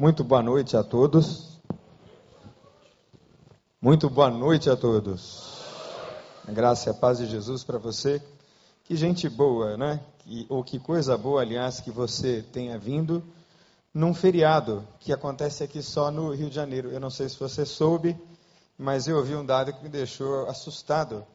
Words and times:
Muito 0.00 0.22
boa 0.22 0.40
noite 0.40 0.76
a 0.76 0.84
todos. 0.84 1.58
Muito 3.82 4.08
boa 4.08 4.30
noite 4.30 4.70
a 4.70 4.76
todos. 4.76 5.60
A 6.46 6.52
graça 6.52 6.88
e 6.88 6.92
a 6.92 6.94
paz 6.94 7.18
de 7.18 7.26
Jesus 7.26 7.64
para 7.64 7.78
você. 7.78 8.22
Que 8.84 8.94
gente 8.94 9.28
boa, 9.28 9.76
né? 9.76 10.00
Que, 10.20 10.46
ou 10.48 10.62
que 10.62 10.78
coisa 10.78 11.18
boa, 11.18 11.42
aliás, 11.42 11.80
que 11.80 11.90
você 11.90 12.44
tenha 12.52 12.78
vindo 12.78 13.24
num 13.92 14.14
feriado 14.14 14.86
que 15.00 15.12
acontece 15.12 15.64
aqui 15.64 15.82
só 15.82 16.12
no 16.12 16.32
Rio 16.32 16.48
de 16.48 16.54
Janeiro. 16.54 16.92
Eu 16.92 17.00
não 17.00 17.10
sei 17.10 17.28
se 17.28 17.36
você 17.36 17.66
soube, 17.66 18.16
mas 18.78 19.08
eu 19.08 19.16
ouvi 19.16 19.34
um 19.34 19.44
dado 19.44 19.72
que 19.72 19.82
me 19.82 19.88
deixou 19.88 20.48
assustado. 20.48 21.26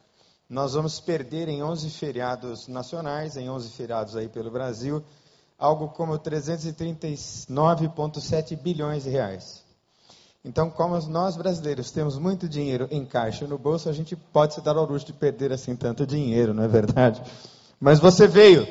Nós 0.49 0.73
vamos 0.73 1.01
perder 1.01 1.49
em 1.49 1.61
11 1.61 1.89
feriados 1.89 2.69
nacionais, 2.69 3.35
em 3.35 3.49
11 3.49 3.71
feriados 3.71 4.15
aí 4.15 4.29
pelo 4.29 4.49
Brasil, 4.49 5.03
algo 5.57 5.89
como 5.89 6.19
339,7 6.19 8.55
bilhões 8.55 9.03
de 9.03 9.09
reais. 9.09 9.63
Então, 10.45 10.69
como 10.69 10.99
nós 11.07 11.37
brasileiros 11.37 11.89
temos 11.89 12.17
muito 12.17 12.49
dinheiro 12.49 12.85
em 12.91 13.05
caixa 13.05 13.47
no 13.47 13.57
bolso, 13.57 13.87
a 13.87 13.93
gente 13.93 14.13
pode 14.15 14.55
se 14.55 14.61
dar 14.61 14.75
ao 14.75 14.85
luxo 14.85 15.05
de 15.05 15.13
perder 15.13 15.53
assim 15.53 15.73
tanto 15.73 16.05
dinheiro, 16.05 16.53
não 16.53 16.63
é 16.63 16.67
verdade? 16.67 17.23
Mas 17.79 17.99
você 17.99 18.27
veio, 18.27 18.67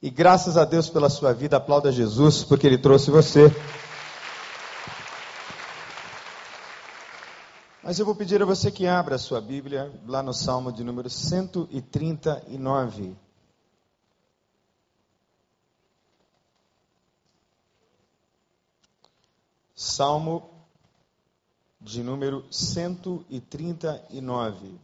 e 0.00 0.08
graças 0.08 0.56
a 0.56 0.64
Deus 0.64 0.88
pela 0.88 1.10
sua 1.10 1.32
vida, 1.32 1.56
aplauda 1.56 1.90
Jesus, 1.90 2.44
porque 2.44 2.66
Ele 2.66 2.78
trouxe 2.78 3.10
você. 3.10 3.52
Mas 7.82 7.98
eu 7.98 8.06
vou 8.06 8.14
pedir 8.14 8.40
a 8.40 8.46
você 8.46 8.70
que 8.70 8.86
abra 8.86 9.16
a 9.16 9.18
sua 9.18 9.40
Bíblia 9.40 9.90
lá 10.06 10.22
no 10.22 10.32
Salmo 10.32 10.70
de 10.70 10.84
número 10.84 11.10
139. 11.10 13.16
Salmo 19.82 20.50
de 21.80 22.02
número 22.02 22.46
139. 22.52 24.78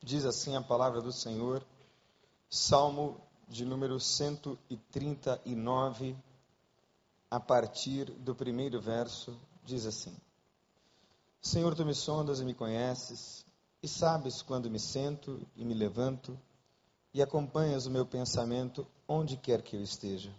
Diz 0.00 0.24
assim 0.24 0.54
a 0.54 0.62
palavra 0.62 1.02
do 1.02 1.10
Senhor, 1.10 1.66
Salmo 2.48 3.20
de 3.48 3.64
número 3.64 3.98
139, 3.98 6.16
a 7.28 7.40
partir 7.40 8.04
do 8.04 8.36
primeiro 8.36 8.80
verso, 8.80 9.36
diz 9.64 9.84
assim: 9.84 10.16
Senhor, 11.46 11.76
tu 11.76 11.86
me 11.86 11.94
sondas 11.94 12.40
e 12.40 12.44
me 12.44 12.52
conheces, 12.52 13.46
e 13.80 13.86
sabes 13.86 14.42
quando 14.42 14.68
me 14.68 14.80
sento 14.80 15.40
e 15.54 15.64
me 15.64 15.74
levanto, 15.74 16.36
e 17.14 17.22
acompanhas 17.22 17.86
o 17.86 17.90
meu 17.90 18.04
pensamento 18.04 18.84
onde 19.06 19.36
quer 19.36 19.62
que 19.62 19.76
eu 19.76 19.80
esteja. 19.80 20.34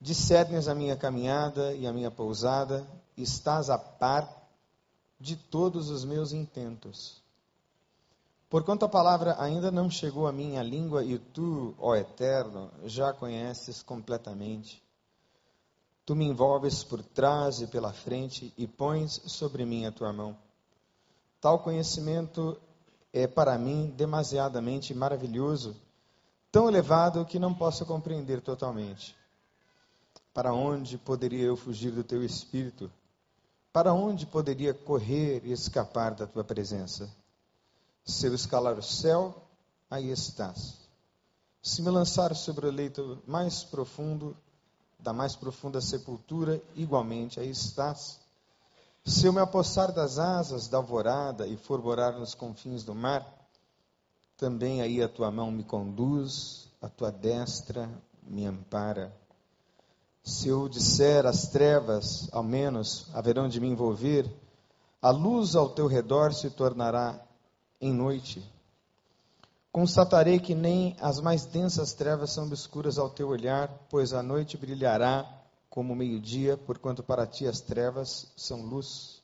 Discernes 0.00 0.66
a 0.66 0.74
minha 0.74 0.96
caminhada 0.96 1.72
e 1.74 1.86
a 1.86 1.92
minha 1.92 2.10
pousada, 2.10 2.84
e 3.16 3.22
estás 3.22 3.70
a 3.70 3.78
par 3.78 4.28
de 5.18 5.36
todos 5.36 5.90
os 5.90 6.04
meus 6.04 6.32
intentos. 6.32 7.22
Porquanto 8.50 8.84
a 8.84 8.88
palavra 8.88 9.36
ainda 9.40 9.70
não 9.70 9.88
chegou 9.88 10.26
à 10.26 10.32
minha 10.32 10.60
língua, 10.60 11.04
e 11.04 11.20
tu, 11.20 11.76
ó 11.78 11.94
Eterno, 11.94 12.68
já 12.84 13.12
conheces 13.12 13.80
completamente. 13.80 14.82
Tu 16.08 16.16
me 16.16 16.24
envolves 16.24 16.82
por 16.82 17.02
trás 17.02 17.60
e 17.60 17.66
pela 17.66 17.92
frente 17.92 18.50
e 18.56 18.66
pões 18.66 19.20
sobre 19.26 19.66
mim 19.66 19.84
a 19.84 19.92
tua 19.92 20.10
mão. 20.10 20.34
Tal 21.38 21.58
conhecimento 21.58 22.58
é 23.12 23.26
para 23.26 23.58
mim 23.58 23.92
demasiadamente 23.94 24.94
maravilhoso, 24.94 25.76
tão 26.50 26.66
elevado 26.66 27.26
que 27.26 27.38
não 27.38 27.52
posso 27.52 27.84
compreender 27.84 28.40
totalmente. 28.40 29.14
Para 30.32 30.54
onde 30.54 30.96
poderia 30.96 31.44
eu 31.44 31.58
fugir 31.58 31.90
do 31.90 32.02
teu 32.02 32.24
espírito? 32.24 32.90
Para 33.70 33.92
onde 33.92 34.24
poderia 34.24 34.72
correr 34.72 35.42
e 35.44 35.52
escapar 35.52 36.14
da 36.14 36.26
tua 36.26 36.42
presença? 36.42 37.14
Se 38.02 38.26
eu 38.26 38.34
escalar 38.34 38.78
o 38.78 38.82
céu, 38.82 39.42
aí 39.90 40.10
estás. 40.10 40.78
Se 41.62 41.82
me 41.82 41.90
lançar 41.90 42.34
sobre 42.34 42.66
o 42.66 42.72
leito 42.72 43.22
mais 43.26 43.62
profundo, 43.62 44.34
da 44.98 45.12
mais 45.12 45.36
profunda 45.36 45.80
sepultura, 45.80 46.60
igualmente 46.74 47.38
aí 47.38 47.50
estás. 47.50 48.18
Se 49.04 49.26
eu 49.26 49.32
me 49.32 49.40
apossar 49.40 49.92
das 49.92 50.18
asas 50.18 50.68
da 50.68 50.78
alvorada 50.78 51.46
e 51.46 51.56
for 51.56 51.80
morar 51.82 52.12
nos 52.12 52.34
confins 52.34 52.82
do 52.82 52.94
mar, 52.94 53.26
também 54.36 54.82
aí 54.82 55.02
a 55.02 55.08
tua 55.08 55.30
mão 55.30 55.50
me 55.50 55.64
conduz, 55.64 56.68
a 56.80 56.88
tua 56.88 57.10
destra 57.10 57.88
me 58.22 58.44
ampara. 58.44 59.14
Se 60.22 60.48
eu 60.48 60.68
disser 60.68 61.24
as 61.26 61.48
trevas, 61.48 62.28
ao 62.32 62.42
menos, 62.42 63.06
haverão 63.14 63.48
de 63.48 63.60
me 63.60 63.68
envolver, 63.68 64.30
a 65.00 65.10
luz 65.10 65.56
ao 65.56 65.70
teu 65.70 65.86
redor 65.86 66.34
se 66.34 66.50
tornará 66.50 67.18
em 67.80 67.92
noite. 67.92 68.44
Constatarei 69.70 70.40
que 70.40 70.54
nem 70.54 70.96
as 71.00 71.20
mais 71.20 71.44
densas 71.44 71.92
trevas 71.92 72.32
são 72.32 72.46
obscuras 72.46 72.98
ao 72.98 73.10
teu 73.10 73.28
olhar, 73.28 73.68
pois 73.90 74.12
a 74.12 74.22
noite 74.22 74.56
brilhará 74.56 75.26
como 75.68 75.92
o 75.92 75.96
meio-dia, 75.96 76.56
porquanto 76.56 77.02
para 77.02 77.26
ti 77.26 77.46
as 77.46 77.60
trevas 77.60 78.32
são 78.36 78.62
luz. 78.62 79.22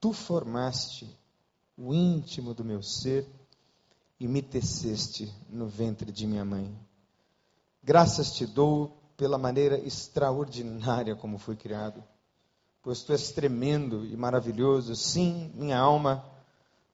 Tu 0.00 0.12
formaste 0.12 1.16
o 1.76 1.94
íntimo 1.94 2.52
do 2.52 2.64
meu 2.64 2.82
ser 2.82 3.26
e 4.18 4.26
me 4.26 4.42
teceste 4.42 5.32
no 5.48 5.66
ventre 5.66 6.10
de 6.12 6.26
minha 6.26 6.44
mãe. 6.44 6.76
Graças 7.82 8.32
te 8.32 8.46
dou 8.46 8.96
pela 9.16 9.38
maneira 9.38 9.78
extraordinária 9.78 11.14
como 11.14 11.38
fui 11.38 11.56
criado, 11.56 12.02
pois 12.82 13.02
tu 13.02 13.12
és 13.12 13.30
tremendo 13.30 14.04
e 14.04 14.16
maravilhoso. 14.16 14.94
Sim, 14.96 15.50
minha 15.54 15.78
alma 15.78 16.24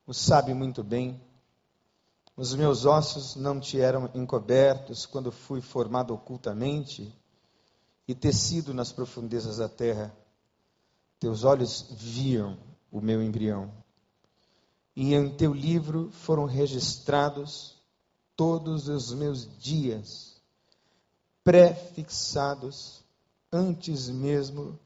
o 0.06 0.14
sabe 0.14 0.54
muito 0.54 0.82
bem. 0.82 1.20
Os 2.38 2.54
meus 2.54 2.84
ossos 2.84 3.34
não 3.34 3.58
te 3.58 3.80
eram 3.80 4.08
encobertos 4.14 5.04
quando 5.04 5.32
fui 5.32 5.60
formado 5.60 6.14
ocultamente 6.14 7.12
e 8.06 8.14
tecido 8.14 8.72
nas 8.72 8.92
profundezas 8.92 9.56
da 9.56 9.68
terra. 9.68 10.16
Teus 11.18 11.42
olhos 11.42 11.86
viam 11.90 12.56
o 12.92 13.00
meu 13.00 13.20
embrião. 13.20 13.74
E 14.94 15.14
em 15.14 15.36
teu 15.36 15.52
livro 15.52 16.12
foram 16.12 16.44
registrados 16.44 17.74
todos 18.36 18.86
os 18.86 19.12
meus 19.12 19.58
dias, 19.58 20.40
pré-fixados 21.42 23.02
antes 23.52 24.08
mesmo 24.08 24.78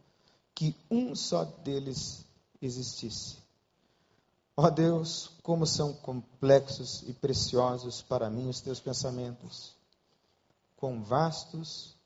que 0.55 0.75
um 0.91 1.15
só 1.15 1.45
deles 1.45 2.25
existisse. 2.63 3.42
Ó 4.63 4.67
oh 4.67 4.71
Deus, 4.71 5.29
como 5.43 5.67
são 5.67 5.93
complexos 5.93 7.03
e 7.09 7.13
preciosos 7.13 8.01
para 8.01 8.31
mim 8.31 8.49
os 8.49 8.61
teus 8.61 8.79
pensamentos, 8.79 9.75
quão 10.77 11.03
vastos 11.03 11.97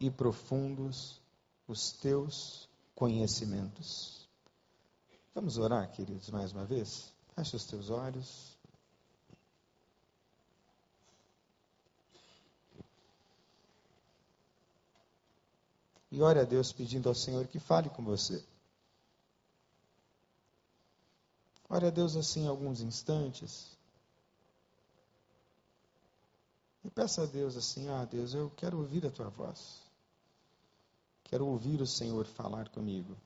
e 0.00 0.10
profundos 0.10 1.20
os 1.68 1.92
teus 1.92 2.70
conhecimentos. 2.94 4.26
Vamos 5.34 5.58
orar, 5.58 5.92
queridos, 5.92 6.30
mais 6.30 6.52
uma 6.52 6.64
vez? 6.64 7.12
Feche 7.34 7.54
os 7.54 7.66
teus 7.66 7.90
olhos. 7.90 8.56
E 16.10 16.22
ore 16.22 16.40
a 16.40 16.44
Deus 16.44 16.72
pedindo 16.72 17.10
ao 17.10 17.14
Senhor 17.14 17.46
que 17.46 17.58
fale 17.58 17.90
com 17.90 18.02
você. 18.02 18.42
Ore 21.68 21.86
a 21.86 21.90
Deus 21.90 22.16
assim 22.16 22.46
alguns 22.46 22.80
instantes. 22.80 23.76
E 26.84 26.90
peça 26.90 27.22
a 27.22 27.26
Deus 27.26 27.56
assim: 27.56 27.88
Ah, 27.88 28.04
Deus, 28.04 28.34
eu 28.34 28.50
quero 28.56 28.78
ouvir 28.78 29.04
a 29.06 29.10
tua 29.10 29.28
voz. 29.28 29.82
Quero 31.24 31.46
ouvir 31.46 31.80
o 31.80 31.86
Senhor 31.86 32.24
falar 32.24 32.68
comigo. 32.68 33.16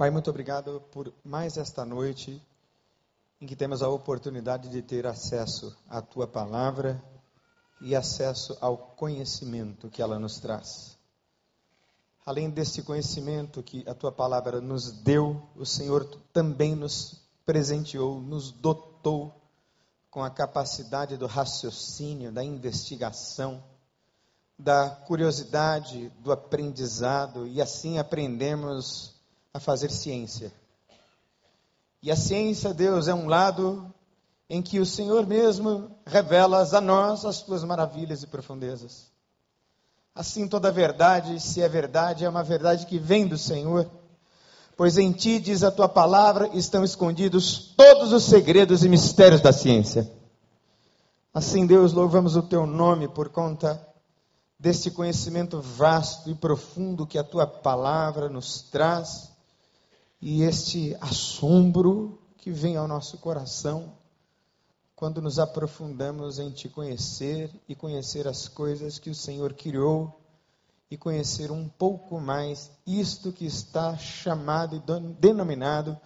Pai, 0.00 0.08
muito 0.08 0.30
obrigado 0.30 0.80
por 0.92 1.12
mais 1.22 1.58
esta 1.58 1.84
noite 1.84 2.42
em 3.38 3.46
que 3.46 3.54
temos 3.54 3.82
a 3.82 3.88
oportunidade 3.90 4.70
de 4.70 4.80
ter 4.80 5.06
acesso 5.06 5.76
à 5.90 6.00
tua 6.00 6.26
palavra 6.26 7.04
e 7.82 7.94
acesso 7.94 8.56
ao 8.62 8.78
conhecimento 8.78 9.90
que 9.90 10.00
ela 10.00 10.18
nos 10.18 10.40
traz. 10.40 10.96
além 12.24 12.48
desse 12.48 12.82
conhecimento 12.82 13.62
que 13.62 13.86
a 13.86 13.92
tua 13.94 14.10
palavra 14.10 14.58
nos 14.58 14.90
deu, 14.90 15.46
o 15.54 15.66
Senhor 15.66 16.06
também 16.32 16.74
nos 16.74 17.20
presenteou, 17.44 18.22
nos 18.22 18.50
dotou 18.50 19.38
com 20.10 20.24
a 20.24 20.30
capacidade 20.30 21.18
do 21.18 21.26
raciocínio, 21.26 22.32
da 22.32 22.42
investigação, 22.42 23.62
da 24.58 24.88
curiosidade, 24.88 26.08
do 26.20 26.32
aprendizado, 26.32 27.46
e 27.46 27.60
assim 27.60 27.98
aprendemos 27.98 29.19
a 29.52 29.58
fazer 29.58 29.90
ciência. 29.90 30.52
E 32.02 32.10
a 32.10 32.16
ciência, 32.16 32.72
Deus, 32.72 33.08
é 33.08 33.14
um 33.14 33.26
lado 33.26 33.92
em 34.48 34.62
que 34.62 34.80
o 34.80 34.86
Senhor 34.86 35.26
mesmo 35.26 35.90
revela 36.06 36.66
a 36.76 36.80
nós 36.80 37.24
as 37.24 37.42
tuas 37.42 37.62
maravilhas 37.62 38.22
e 38.22 38.26
profundezas. 38.26 39.10
Assim, 40.14 40.48
toda 40.48 40.72
verdade, 40.72 41.38
se 41.40 41.62
é 41.62 41.68
verdade, 41.68 42.24
é 42.24 42.28
uma 42.28 42.42
verdade 42.42 42.86
que 42.86 42.98
vem 42.98 43.26
do 43.26 43.38
Senhor, 43.38 43.88
pois 44.76 44.98
em 44.98 45.12
ti, 45.12 45.38
diz 45.38 45.62
a 45.62 45.70
tua 45.70 45.88
palavra, 45.88 46.50
estão 46.54 46.82
escondidos 46.82 47.74
todos 47.76 48.12
os 48.12 48.24
segredos 48.24 48.82
e 48.82 48.88
mistérios 48.88 49.40
da 49.40 49.52
ciência. 49.52 50.10
Assim, 51.32 51.64
Deus, 51.64 51.92
louvamos 51.92 52.34
o 52.34 52.42
teu 52.42 52.66
nome 52.66 53.06
por 53.06 53.28
conta 53.28 53.80
deste 54.58 54.90
conhecimento 54.90 55.60
vasto 55.60 56.28
e 56.28 56.34
profundo 56.34 57.06
que 57.06 57.18
a 57.18 57.24
tua 57.24 57.46
palavra 57.46 58.28
nos 58.28 58.62
traz 58.62 59.30
e 60.20 60.42
este 60.42 60.96
assombro 61.00 62.18
que 62.36 62.50
vem 62.50 62.76
ao 62.76 62.86
nosso 62.86 63.18
coração 63.18 63.92
quando 64.94 65.22
nos 65.22 65.38
aprofundamos 65.38 66.38
em 66.38 66.50
te 66.50 66.68
conhecer 66.68 67.50
e 67.66 67.74
conhecer 67.74 68.28
as 68.28 68.48
coisas 68.48 68.98
que 68.98 69.08
o 69.08 69.14
Senhor 69.14 69.54
criou 69.54 70.20
e 70.90 70.96
conhecer 70.96 71.50
um 71.50 71.66
pouco 71.66 72.20
mais 72.20 72.70
isto 72.86 73.32
que 73.32 73.46
está 73.46 73.96
chamado 73.96 74.76
e 74.76 74.82
denominado 75.18 75.98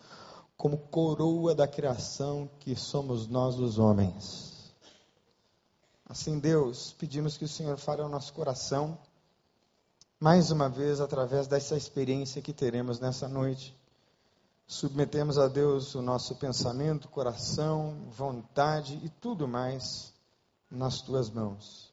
como 0.56 0.78
coroa 0.78 1.54
da 1.54 1.66
criação 1.66 2.48
que 2.60 2.76
somos 2.76 3.26
nós 3.26 3.58
os 3.58 3.78
homens. 3.78 4.74
Assim, 6.06 6.38
Deus, 6.38 6.94
pedimos 6.96 7.36
que 7.36 7.44
o 7.44 7.48
Senhor 7.48 7.76
fale 7.78 8.02
ao 8.02 8.08
nosso 8.08 8.32
coração, 8.32 8.96
mais 10.20 10.52
uma 10.52 10.68
vez, 10.68 11.00
através 11.00 11.48
dessa 11.48 11.76
experiência 11.76 12.40
que 12.40 12.52
teremos 12.52 13.00
nessa 13.00 13.26
noite. 13.26 13.74
Submetemos 14.66 15.38
a 15.38 15.46
Deus 15.46 15.94
o 15.94 16.02
nosso 16.02 16.34
pensamento, 16.36 17.08
coração, 17.08 18.08
vontade 18.10 18.98
e 19.04 19.08
tudo 19.08 19.46
mais 19.46 20.12
nas 20.70 21.00
tuas 21.00 21.28
mãos. 21.28 21.92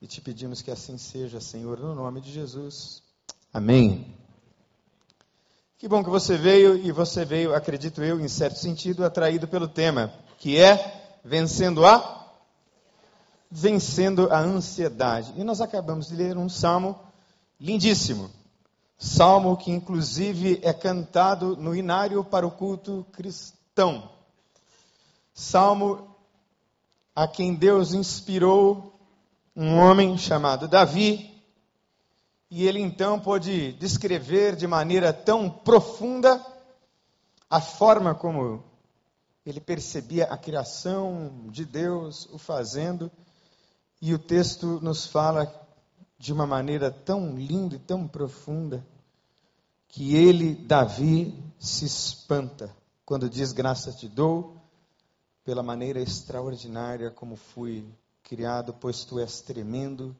E 0.00 0.06
te 0.06 0.20
pedimos 0.20 0.60
que 0.60 0.70
assim 0.70 0.98
seja, 0.98 1.40
Senhor, 1.40 1.78
no 1.78 1.94
nome 1.94 2.20
de 2.20 2.32
Jesus. 2.32 3.02
Amém. 3.52 4.16
Que 5.78 5.88
bom 5.88 6.02
que 6.02 6.10
você 6.10 6.36
veio 6.36 6.76
e 6.76 6.90
você 6.90 7.24
veio, 7.24 7.54
acredito 7.54 8.02
eu, 8.02 8.20
em 8.20 8.28
certo 8.28 8.58
sentido, 8.58 9.04
atraído 9.04 9.46
pelo 9.46 9.68
tema, 9.68 10.12
que 10.38 10.56
é 10.56 11.18
vencendo 11.24 11.86
a 11.86 12.20
vencendo 13.50 14.32
a 14.32 14.40
ansiedade. 14.40 15.34
E 15.36 15.44
nós 15.44 15.60
acabamos 15.60 16.08
de 16.08 16.16
ler 16.16 16.38
um 16.38 16.48
salmo 16.48 16.98
lindíssimo. 17.60 18.30
Salmo 19.02 19.56
que 19.56 19.72
inclusive 19.72 20.60
é 20.62 20.72
cantado 20.72 21.56
no 21.56 21.74
inário 21.74 22.22
para 22.22 22.46
o 22.46 22.52
culto 22.52 23.04
cristão. 23.10 24.08
Salmo 25.34 26.16
a 27.12 27.26
quem 27.26 27.52
Deus 27.52 27.94
inspirou 27.94 28.96
um 29.56 29.76
homem 29.76 30.16
chamado 30.16 30.68
Davi, 30.68 31.36
e 32.48 32.64
ele 32.64 32.78
então 32.78 33.18
pôde 33.18 33.72
descrever 33.72 34.54
de 34.54 34.68
maneira 34.68 35.12
tão 35.12 35.50
profunda 35.50 36.40
a 37.50 37.60
forma 37.60 38.14
como 38.14 38.62
ele 39.44 39.60
percebia 39.60 40.26
a 40.26 40.38
criação 40.38 41.48
de 41.50 41.64
Deus, 41.64 42.28
o 42.32 42.38
fazendo, 42.38 43.10
e 44.00 44.14
o 44.14 44.18
texto 44.18 44.78
nos 44.80 45.04
fala 45.04 45.52
de 46.16 46.32
uma 46.32 46.46
maneira 46.46 46.88
tão 46.88 47.34
linda 47.34 47.74
e 47.74 47.80
tão 47.80 48.06
profunda 48.06 48.91
que 49.92 50.16
ele, 50.16 50.54
Davi, 50.54 51.38
se 51.58 51.84
espanta 51.84 52.74
quando 53.04 53.28
diz: 53.28 53.52
Graças 53.52 53.94
te 53.96 54.08
dou 54.08 54.56
pela 55.44 55.62
maneira 55.62 56.00
extraordinária 56.00 57.10
como 57.10 57.36
fui 57.36 57.86
criado, 58.22 58.72
pois 58.72 59.04
tu 59.04 59.20
és 59.20 59.42
tremendo 59.42 60.16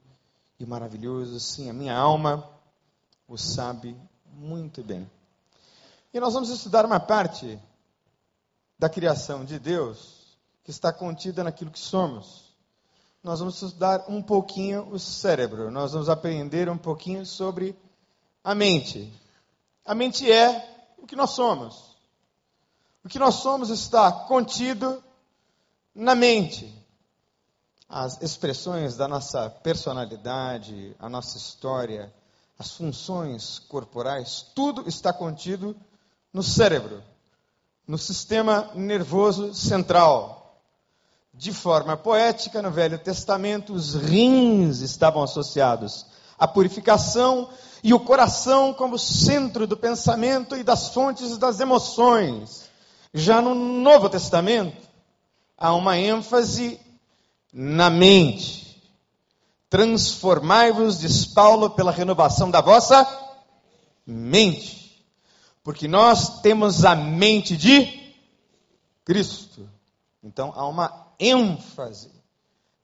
e 0.60 0.66
maravilhoso. 0.66 1.40
Sim, 1.40 1.70
a 1.70 1.72
minha 1.72 1.96
alma 1.96 2.48
o 3.26 3.38
sabe 3.38 3.96
muito 4.26 4.84
bem. 4.84 5.10
E 6.12 6.20
nós 6.20 6.34
vamos 6.34 6.50
estudar 6.50 6.84
uma 6.84 7.00
parte 7.00 7.58
da 8.78 8.90
criação 8.90 9.42
de 9.42 9.58
Deus 9.58 10.36
que 10.64 10.70
está 10.70 10.92
contida 10.92 11.42
naquilo 11.42 11.70
que 11.70 11.78
somos. 11.78 12.52
Nós 13.24 13.38
vamos 13.38 13.54
estudar 13.54 14.04
um 14.06 14.20
pouquinho 14.20 14.86
o 14.90 14.98
cérebro, 14.98 15.70
nós 15.70 15.92
vamos 15.92 16.10
aprender 16.10 16.68
um 16.68 16.76
pouquinho 16.76 17.24
sobre 17.24 17.74
a 18.44 18.54
mente. 18.54 19.10
A 19.84 19.94
mente 19.94 20.30
é 20.30 20.94
o 20.98 21.06
que 21.06 21.16
nós 21.16 21.30
somos. 21.30 21.96
O 23.04 23.08
que 23.08 23.18
nós 23.18 23.36
somos 23.36 23.68
está 23.70 24.12
contido 24.12 25.02
na 25.94 26.14
mente. 26.14 26.72
As 27.88 28.22
expressões 28.22 28.96
da 28.96 29.08
nossa 29.08 29.50
personalidade, 29.50 30.96
a 30.98 31.08
nossa 31.08 31.36
história, 31.36 32.12
as 32.58 32.70
funções 32.70 33.58
corporais, 33.58 34.46
tudo 34.54 34.88
está 34.88 35.12
contido 35.12 35.76
no 36.32 36.42
cérebro, 36.42 37.02
no 37.86 37.98
sistema 37.98 38.70
nervoso 38.74 39.52
central. 39.52 40.60
De 41.34 41.52
forma 41.52 41.96
poética, 41.96 42.62
no 42.62 42.70
Velho 42.70 42.98
Testamento, 42.98 43.72
os 43.72 43.94
rins 43.94 44.80
estavam 44.80 45.22
associados 45.22 46.06
à 46.42 46.48
purificação 46.48 47.48
e 47.84 47.94
o 47.94 48.00
coração 48.00 48.74
como 48.74 48.98
centro 48.98 49.64
do 49.64 49.76
pensamento 49.76 50.56
e 50.56 50.64
das 50.64 50.88
fontes 50.88 51.38
das 51.38 51.60
emoções. 51.60 52.68
Já 53.14 53.40
no 53.40 53.54
Novo 53.54 54.08
Testamento, 54.08 54.88
há 55.56 55.72
uma 55.72 55.96
ênfase 55.96 56.80
na 57.52 57.88
mente. 57.88 58.82
Transformai-vos, 59.70 60.98
diz 60.98 61.26
Paulo, 61.26 61.70
pela 61.70 61.92
renovação 61.92 62.50
da 62.50 62.60
vossa 62.60 63.06
mente. 64.04 65.00
Porque 65.62 65.86
nós 65.86 66.40
temos 66.40 66.84
a 66.84 66.96
mente 66.96 67.56
de 67.56 68.16
Cristo. 69.04 69.70
Então 70.24 70.52
há 70.56 70.66
uma 70.66 71.06
ênfase 71.20 72.10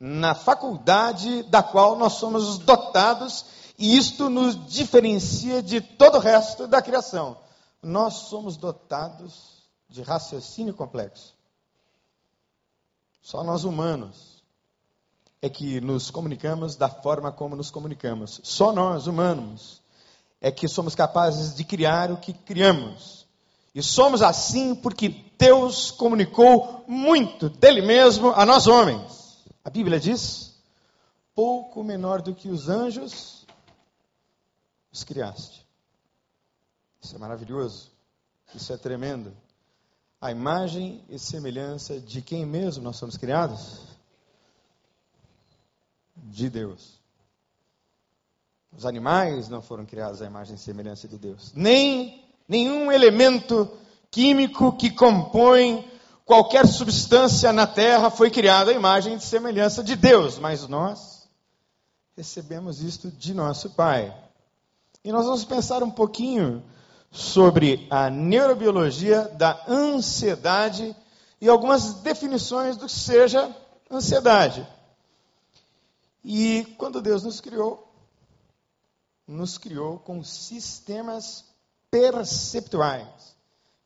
na 0.01 0.35
faculdade 0.35 1.43
da 1.45 1.63
qual 1.63 1.97
nós 1.97 2.15
somos 2.15 2.59
dotados 2.59 3.45
e 3.79 3.97
isto 3.97 4.29
nos 4.29 4.67
diferencia 4.67 5.63
de 5.63 5.81
todo 5.81 6.17
o 6.17 6.21
resto 6.21 6.67
da 6.67 6.83
criação. 6.83 7.37
Nós 7.83 8.15
somos 8.29 8.57
dotados 8.57 9.63
de 9.89 10.03
raciocínio 10.03 10.75
complexo. 10.75 11.35
Só 13.23 13.45
nós 13.45 13.65
humanos 13.65 14.43
é 15.41 15.49
que 15.49 15.81
nos 15.81 16.11
comunicamos 16.11 16.77
da 16.77 16.89
forma 16.89 17.31
como 17.31 17.55
nos 17.55 17.71
comunicamos. 17.71 18.41
Só 18.43 18.73
nós 18.73 19.07
humanos 19.07 19.81
é 20.41 20.51
que 20.51 20.67
somos 20.69 20.95
capazes 20.95 21.55
de 21.55 21.65
criar 21.65 22.11
o 22.11 22.17
que 22.17 22.33
criamos. 22.33 23.27
E 23.75 23.83
somos 23.83 24.23
assim 24.23 24.75
porque 24.75 25.25
Deus 25.39 25.91
comunicou 25.91 26.85
muito 26.89 27.49
dele 27.49 27.83
mesmo 27.83 28.31
a 28.31 28.45
nós 28.45 28.67
homens. 28.67 29.18
A 29.69 29.71
Bíblia 29.71 30.01
diz: 30.01 30.55
pouco 31.35 31.85
menor 31.85 32.23
do 32.23 32.35
que 32.35 32.49
os 32.49 32.71
anjos 32.71 33.47
os 34.91 35.05
criaste. 35.05 35.63
Isso 37.03 37.15
é 37.15 37.19
maravilhoso. 37.19 37.91
Isso 38.55 38.73
é 38.73 38.79
tremendo. 38.79 39.31
A 40.19 40.31
imagem 40.31 41.05
e 41.11 41.19
semelhança 41.19 42.01
de 42.01 42.23
quem 42.23 42.47
mesmo 42.47 42.83
nós 42.83 42.97
somos 42.97 43.19
criados? 43.19 43.83
De 46.17 46.49
Deus. 46.49 46.99
Os 48.73 48.87
animais 48.87 49.51
não 49.51 49.61
foram 49.61 49.85
criados 49.85 50.23
à 50.23 50.27
imagem 50.27 50.55
e 50.55 50.59
semelhança 50.59 51.07
de 51.07 51.19
Deus. 51.19 51.53
Nem 51.55 52.25
nenhum 52.49 52.91
elemento 52.91 53.71
químico 54.11 54.75
que 54.79 54.91
compõe 54.91 55.87
qualquer 56.29 56.67
substância 56.67 57.51
na 57.55 57.67
terra 57.67 58.11
foi 58.11 58.31
criado 58.31 58.69
à 58.69 58.75
imagem 58.75 59.15
e 59.15 59.21
semelhança 59.21 59.83
de 59.83 59.97
Deus, 59.97 60.39
mas 60.39 60.69
nós 60.69 61.27
recebemos 62.15 62.83
isto 62.83 63.11
de 63.11 63.33
nosso 63.33 63.71
Pai. 63.71 64.15
E 65.03 65.11
nós 65.11 65.25
vamos 65.25 65.47
pensar 65.47 65.83
um 65.83 65.91
pouquinho 65.91 66.63
sobre 67.11 67.87
a 67.91 68.11
neurobiologia 68.11 69.23
da 69.23 69.65
ansiedade 69.67 70.95
e 71.41 71.49
algumas 71.49 71.95
definições 71.95 72.77
do 72.77 72.85
que 72.85 72.93
seja 72.93 73.51
ansiedade. 73.91 74.69
E 76.23 76.67
quando 76.77 77.01
Deus 77.01 77.23
nos 77.23 77.41
criou, 77.41 77.91
nos 79.27 79.57
criou 79.57 79.99
com 79.99 80.23
sistemas 80.23 81.43
perceptuais, 81.91 83.35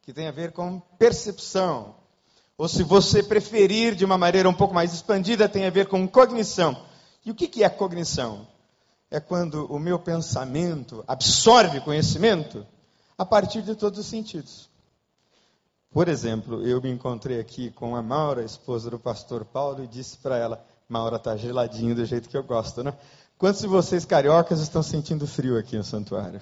que 0.02 0.12
tem 0.12 0.26
a 0.26 0.32
ver 0.32 0.50
com 0.50 0.80
percepção. 0.98 2.01
Ou 2.62 2.68
se 2.68 2.84
você 2.84 3.24
preferir 3.24 3.96
de 3.96 4.04
uma 4.04 4.16
maneira 4.16 4.48
um 4.48 4.54
pouco 4.54 4.72
mais 4.72 4.94
expandida, 4.94 5.48
tem 5.48 5.66
a 5.66 5.70
ver 5.70 5.88
com 5.88 6.06
cognição. 6.06 6.80
E 7.26 7.30
o 7.32 7.34
que 7.34 7.64
é 7.64 7.68
cognição? 7.68 8.46
É 9.10 9.18
quando 9.18 9.66
o 9.66 9.80
meu 9.80 9.98
pensamento 9.98 11.02
absorve 11.08 11.80
conhecimento 11.80 12.64
a 13.18 13.24
partir 13.24 13.62
de 13.62 13.74
todos 13.74 13.98
os 13.98 14.06
sentidos. 14.06 14.70
Por 15.90 16.06
exemplo, 16.06 16.64
eu 16.64 16.80
me 16.80 16.88
encontrei 16.88 17.40
aqui 17.40 17.72
com 17.72 17.96
a 17.96 18.02
Maura, 18.02 18.44
esposa 18.44 18.88
do 18.88 18.96
pastor 18.96 19.44
Paulo, 19.44 19.82
e 19.82 19.88
disse 19.88 20.16
para 20.18 20.38
ela: 20.38 20.64
Maura 20.88 21.16
está 21.16 21.36
geladinho 21.36 21.96
do 21.96 22.04
jeito 22.04 22.28
que 22.28 22.36
eu 22.36 22.44
gosto, 22.44 22.84
né? 22.84 22.94
Quantos 23.38 23.60
de 23.60 23.66
vocês 23.66 24.04
cariocas 24.04 24.60
estão 24.60 24.84
sentindo 24.84 25.26
frio 25.26 25.58
aqui 25.58 25.76
no 25.76 25.82
santuário? 25.82 26.40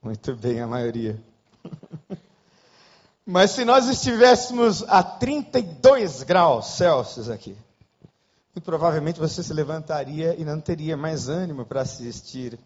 Muito 0.00 0.36
bem, 0.36 0.60
a 0.60 0.68
maioria. 0.68 1.20
Mas 3.30 3.50
se 3.50 3.62
nós 3.62 3.86
estivéssemos 3.86 4.82
a 4.84 5.02
32 5.02 6.22
graus 6.22 6.68
Celsius 6.68 7.28
aqui, 7.28 7.54
e 8.56 8.60
provavelmente 8.60 9.20
você 9.20 9.42
se 9.42 9.52
levantaria 9.52 10.34
e 10.40 10.46
não 10.46 10.58
teria 10.58 10.96
mais 10.96 11.28
ânimo 11.28 11.66
para 11.66 11.82
assistir 11.82 12.58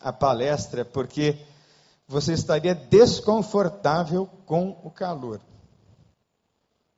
a 0.00 0.14
palestra, 0.14 0.86
porque 0.86 1.38
você 2.08 2.32
estaria 2.32 2.74
desconfortável 2.74 4.26
com 4.46 4.80
o 4.82 4.90
calor. 4.90 5.38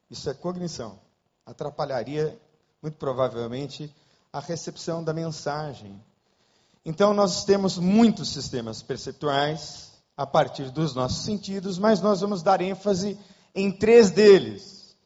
Isso 0.09 0.31
é 0.31 0.35
cognição. 0.35 0.97
Atrapalharia, 1.45 2.39
muito 2.81 2.99
provavelmente, 2.99 3.93
a 4.33 4.39
recepção 4.39 5.03
da 5.03 5.13
mensagem. 5.13 6.01
Então, 6.85 7.13
nós 7.13 7.45
temos 7.45 7.79
muitos 7.79 8.33
sistemas 8.33 8.81
perceptuais 8.81 9.88
a 10.19 10.27
partir 10.27 10.73
dos 10.73 10.97
nossos 10.97 11.25
sentidos, 11.25 11.79
mas 11.79 12.01
nós 12.01 12.21
vamos 12.21 12.43
dar 12.43 12.61
ênfase 12.61 13.17
em 13.55 13.71
três 13.71 14.11
deles. 14.11 14.97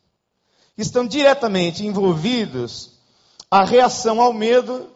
Estão 0.76 1.06
diretamente 1.06 1.84
envolvidos 1.84 2.92
a 3.50 3.62
reação 3.62 4.22
ao 4.22 4.32
medo 4.32 4.88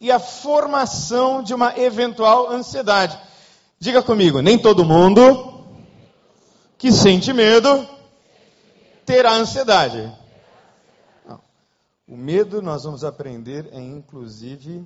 e 0.00 0.10
a 0.10 0.18
formação 0.18 1.42
de 1.42 1.52
uma 1.52 1.78
eventual 1.78 2.50
ansiedade. 2.50 3.20
Diga 3.78 4.02
comigo, 4.02 4.40
nem 4.40 4.58
todo 4.58 4.86
mundo 4.86 5.66
que 6.78 6.90
sente 6.90 7.30
medo 7.34 7.86
terá 9.04 9.34
ansiedade. 9.34 10.10
O 12.08 12.16
medo, 12.16 12.62
nós 12.62 12.84
vamos 12.84 13.04
aprender, 13.04 13.68
é 13.70 13.78
inclusive 13.78 14.82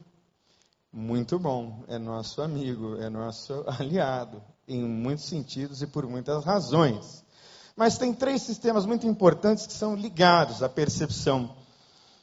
muito 0.92 1.38
bom, 1.38 1.84
é 1.86 1.98
nosso 1.98 2.42
amigo, 2.42 2.96
é 2.96 3.08
nosso 3.08 3.64
aliado, 3.78 4.42
em 4.68 4.82
muitos 4.82 5.26
sentidos 5.26 5.82
e 5.82 5.86
por 5.86 6.06
muitas 6.06 6.44
razões. 6.44 7.24
Mas 7.76 7.98
tem 7.98 8.12
três 8.12 8.42
sistemas 8.42 8.86
muito 8.86 9.06
importantes 9.06 9.66
que 9.66 9.72
são 9.72 9.94
ligados 9.94 10.62
à 10.62 10.68
percepção 10.68 11.54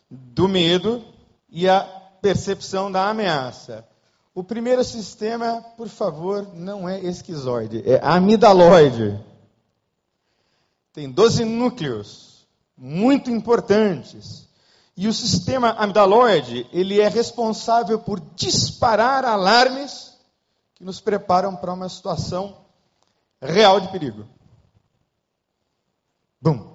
do 0.09 0.47
medo 0.47 1.03
e 1.50 1.69
a 1.69 1.81
percepção 2.21 2.91
da 2.91 3.09
ameaça. 3.09 3.88
O 4.33 4.43
primeiro 4.43 4.83
sistema, 4.83 5.63
por 5.77 5.88
favor, 5.88 6.55
não 6.55 6.89
é 6.89 7.00
esquizoide, 7.00 7.83
é 7.85 8.00
amidaloide. 8.03 9.19
Tem 10.91 11.09
12 11.09 11.45
núcleos 11.45 12.47
muito 12.75 13.29
importantes. 13.29 14.47
E 14.97 15.07
o 15.07 15.13
sistema 15.13 15.71
amidaloide, 15.71 16.67
ele 16.71 17.00
é 17.00 17.07
responsável 17.07 18.00
por 18.00 18.19
disparar 18.35 19.25
alarmes 19.25 20.12
que 20.75 20.83
nos 20.83 20.99
preparam 20.99 21.55
para 21.55 21.73
uma 21.73 21.89
situação 21.89 22.65
real 23.41 23.79
de 23.79 23.87
perigo. 23.89 24.27
Bum 26.41 26.73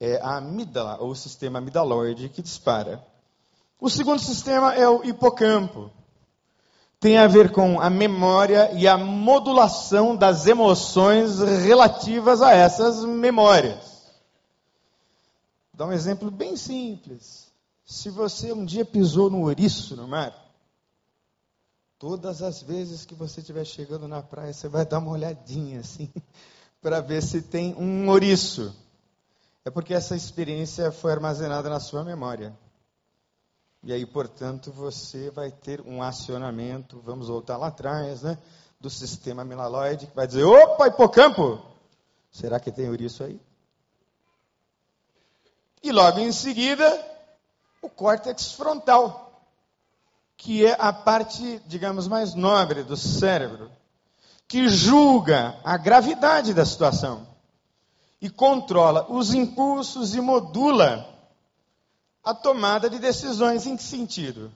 é 0.00 0.18
a 0.22 0.38
amígdala, 0.38 0.96
ou 0.98 1.10
o 1.10 1.16
sistema 1.16 1.58
amidaloide, 1.58 2.30
que 2.30 2.40
dispara. 2.40 3.04
O 3.78 3.90
segundo 3.90 4.18
sistema 4.18 4.74
é 4.74 4.88
o 4.88 5.04
hipocampo. 5.04 5.90
Tem 6.98 7.18
a 7.18 7.26
ver 7.26 7.52
com 7.52 7.78
a 7.80 7.90
memória 7.90 8.72
e 8.72 8.88
a 8.88 8.96
modulação 8.96 10.16
das 10.16 10.46
emoções 10.46 11.38
relativas 11.38 12.40
a 12.40 12.52
essas 12.52 13.04
memórias. 13.04 14.00
Vou 15.72 15.78
dar 15.78 15.86
um 15.86 15.92
exemplo 15.92 16.30
bem 16.30 16.56
simples. 16.56 17.50
Se 17.84 18.08
você 18.10 18.52
um 18.52 18.64
dia 18.64 18.84
pisou 18.84 19.30
no 19.30 19.42
ouriço 19.42 19.96
no 19.96 20.08
mar, 20.08 20.34
todas 22.00 22.42
as 22.42 22.60
vezes 22.60 23.04
que 23.04 23.14
você 23.14 23.38
estiver 23.38 23.64
chegando 23.64 24.08
na 24.08 24.20
praia, 24.20 24.52
você 24.52 24.68
vai 24.68 24.84
dar 24.84 24.98
uma 24.98 25.12
olhadinha 25.12 25.78
assim, 25.78 26.12
para 26.82 27.00
ver 27.00 27.22
se 27.22 27.40
tem 27.40 27.76
um 27.76 28.08
ouriço 28.08 28.74
é 29.64 29.70
porque 29.70 29.92
essa 29.92 30.16
experiência 30.16 30.90
foi 30.90 31.12
armazenada 31.12 31.68
na 31.68 31.78
sua 31.78 32.02
memória. 32.02 32.56
E 33.82 33.92
aí, 33.92 34.06
portanto, 34.06 34.72
você 34.72 35.30
vai 35.30 35.50
ter 35.50 35.80
um 35.82 36.02
acionamento, 36.02 37.00
vamos 37.00 37.28
voltar 37.28 37.56
lá 37.56 37.68
atrás, 37.68 38.22
né? 38.22 38.38
Do 38.80 38.88
sistema 38.88 39.42
amiloide, 39.42 40.06
que 40.06 40.16
vai 40.16 40.26
dizer: 40.26 40.44
opa, 40.44 40.88
hipocampo! 40.88 41.60
Será 42.30 42.58
que 42.58 42.72
tem 42.72 42.88
ouriço 42.88 43.22
aí? 43.22 43.40
E 45.82 45.92
logo 45.92 46.18
em 46.18 46.32
seguida, 46.32 46.88
o 47.82 47.88
córtex 47.88 48.52
frontal, 48.52 49.29
que 50.40 50.64
é 50.64 50.74
a 50.80 50.90
parte, 50.90 51.60
digamos, 51.66 52.08
mais 52.08 52.34
nobre 52.34 52.82
do 52.82 52.96
cérebro, 52.96 53.70
que 54.48 54.70
julga 54.70 55.60
a 55.62 55.76
gravidade 55.76 56.54
da 56.54 56.64
situação 56.64 57.28
e 58.22 58.30
controla 58.30 59.06
os 59.12 59.34
impulsos 59.34 60.14
e 60.14 60.20
modula 60.20 61.06
a 62.24 62.34
tomada 62.34 62.88
de 62.88 62.98
decisões. 62.98 63.66
Em 63.66 63.76
que 63.76 63.82
sentido? 63.82 64.50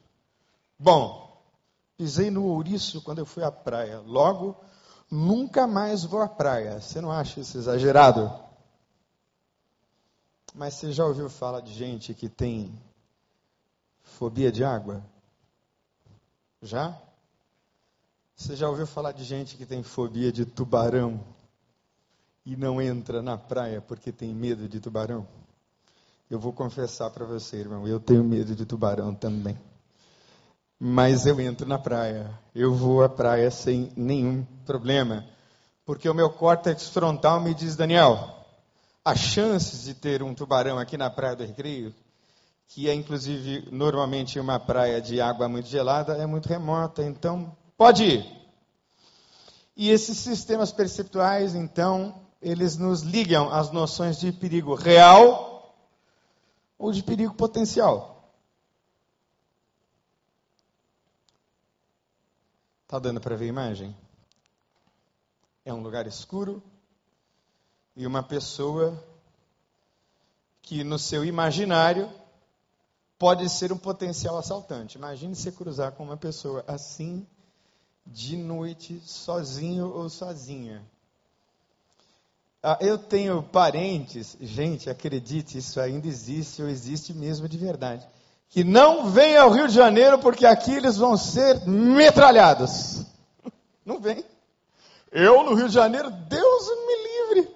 Bom, 0.78 1.38
pisei 1.98 2.30
no 2.30 2.46
ouriço 2.46 3.02
quando 3.02 3.18
eu 3.18 3.26
fui 3.26 3.44
à 3.44 3.52
praia. 3.52 4.00
Logo, 4.00 4.56
nunca 5.10 5.66
mais 5.66 6.02
vou 6.02 6.22
à 6.22 6.28
praia. 6.28 6.80
Você 6.80 6.98
não 6.98 7.12
acha 7.12 7.40
isso 7.40 7.58
exagerado? 7.58 8.32
Mas 10.54 10.74
você 10.74 10.92
já 10.92 11.04
ouviu 11.04 11.28
falar 11.28 11.60
de 11.60 11.74
gente 11.74 12.14
que 12.14 12.30
tem 12.30 12.72
fobia 14.02 14.50
de 14.50 14.64
água? 14.64 15.04
Já? 16.64 17.00
Você 18.34 18.56
já 18.56 18.68
ouviu 18.68 18.86
falar 18.86 19.12
de 19.12 19.22
gente 19.22 19.56
que 19.56 19.64
tem 19.64 19.84
fobia 19.84 20.32
de 20.32 20.44
tubarão? 20.44 21.24
e 22.46 22.56
não 22.56 22.80
entra 22.80 23.22
na 23.22 23.38
praia 23.38 23.80
porque 23.80 24.12
tem 24.12 24.34
medo 24.34 24.68
de 24.68 24.78
tubarão? 24.78 25.26
Eu 26.30 26.38
vou 26.38 26.52
confessar 26.52 27.10
para 27.10 27.24
você, 27.24 27.56
irmão, 27.56 27.86
eu 27.86 27.98
tenho 27.98 28.24
medo 28.24 28.54
de 28.54 28.66
tubarão 28.66 29.14
também. 29.14 29.58
Mas 30.78 31.26
eu 31.26 31.40
entro 31.40 31.66
na 31.66 31.78
praia, 31.78 32.38
eu 32.54 32.74
vou 32.74 33.02
à 33.02 33.08
praia 33.08 33.50
sem 33.50 33.92
nenhum 33.96 34.44
problema, 34.66 35.24
porque 35.86 36.08
o 36.08 36.14
meu 36.14 36.28
córtex 36.28 36.88
frontal 36.88 37.40
me 37.40 37.54
diz, 37.54 37.76
Daniel, 37.76 38.44
as 39.04 39.18
chances 39.18 39.84
de 39.84 39.94
ter 39.94 40.22
um 40.22 40.34
tubarão 40.34 40.78
aqui 40.78 40.96
na 40.96 41.08
praia 41.08 41.36
do 41.36 41.44
Recreio, 41.44 41.94
que 42.68 42.88
é 42.88 42.94
inclusive 42.94 43.68
normalmente 43.70 44.38
uma 44.40 44.58
praia 44.58 45.00
de 45.00 45.20
água 45.20 45.48
muito 45.48 45.68
gelada, 45.68 46.16
é 46.16 46.26
muito 46.26 46.48
remota, 46.48 47.04
então 47.04 47.56
pode 47.76 48.04
ir. 48.04 48.44
E 49.76 49.90
esses 49.90 50.18
sistemas 50.18 50.72
perceptuais, 50.72 51.54
então, 51.54 52.20
eles 52.40 52.76
nos 52.76 53.02
ligam 53.02 53.52
às 53.52 53.70
noções 53.70 54.18
de 54.18 54.32
perigo 54.32 54.74
real 54.74 55.74
ou 56.78 56.92
de 56.92 57.02
perigo 57.02 57.34
potencial. 57.34 58.32
Está 62.84 62.98
dando 62.98 63.20
para 63.20 63.34
ver 63.34 63.46
a 63.46 63.48
imagem? 63.48 63.96
É 65.64 65.72
um 65.72 65.82
lugar 65.82 66.06
escuro 66.06 66.62
e 67.96 68.06
uma 68.06 68.22
pessoa 68.22 69.02
que 70.62 70.84
no 70.84 70.98
seu 70.98 71.24
imaginário 71.24 72.10
pode 73.18 73.48
ser 73.48 73.72
um 73.72 73.78
potencial 73.78 74.36
assaltante. 74.36 74.98
Imagine 74.98 75.34
se 75.34 75.52
cruzar 75.52 75.92
com 75.92 76.04
uma 76.04 76.16
pessoa 76.16 76.64
assim 76.66 77.26
de 78.06 78.36
noite, 78.36 79.00
sozinho 79.04 79.90
ou 79.90 80.08
sozinha. 80.08 80.82
Ah, 82.62 82.78
eu 82.80 82.96
tenho 82.96 83.42
parentes, 83.42 84.36
gente, 84.40 84.88
acredite, 84.88 85.58
isso 85.58 85.78
ainda 85.80 86.08
existe, 86.08 86.62
ou 86.62 86.68
existe 86.68 87.12
mesmo 87.12 87.46
de 87.46 87.58
verdade, 87.58 88.08
que 88.48 88.64
não 88.64 89.10
vêm 89.10 89.36
ao 89.36 89.50
Rio 89.50 89.68
de 89.68 89.74
Janeiro 89.74 90.18
porque 90.18 90.46
aqui 90.46 90.72
eles 90.72 90.96
vão 90.96 91.16
ser 91.16 91.66
metralhados. 91.66 93.04
Não 93.84 94.00
vem. 94.00 94.24
Eu 95.12 95.44
no 95.44 95.54
Rio 95.54 95.68
de 95.68 95.74
Janeiro, 95.74 96.10
Deus 96.10 96.66
me 96.86 97.34
livre. 97.36 97.54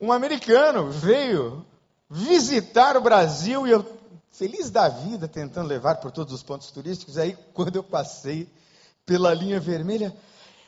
Um 0.00 0.12
americano 0.12 0.90
veio 0.90 1.66
visitar 2.08 2.96
o 2.96 3.00
Brasil 3.00 3.66
e 3.66 3.70
eu, 3.70 3.84
feliz 4.34 4.68
da 4.68 4.88
vida, 4.88 5.28
tentando 5.28 5.68
levar 5.68 5.96
por 5.96 6.10
todos 6.10 6.32
os 6.32 6.42
pontos 6.42 6.70
turísticos. 6.70 7.16
Aí, 7.16 7.36
quando 7.54 7.76
eu 7.76 7.82
passei 7.82 8.48
pela 9.06 9.32
linha 9.32 9.60
vermelha. 9.60 10.14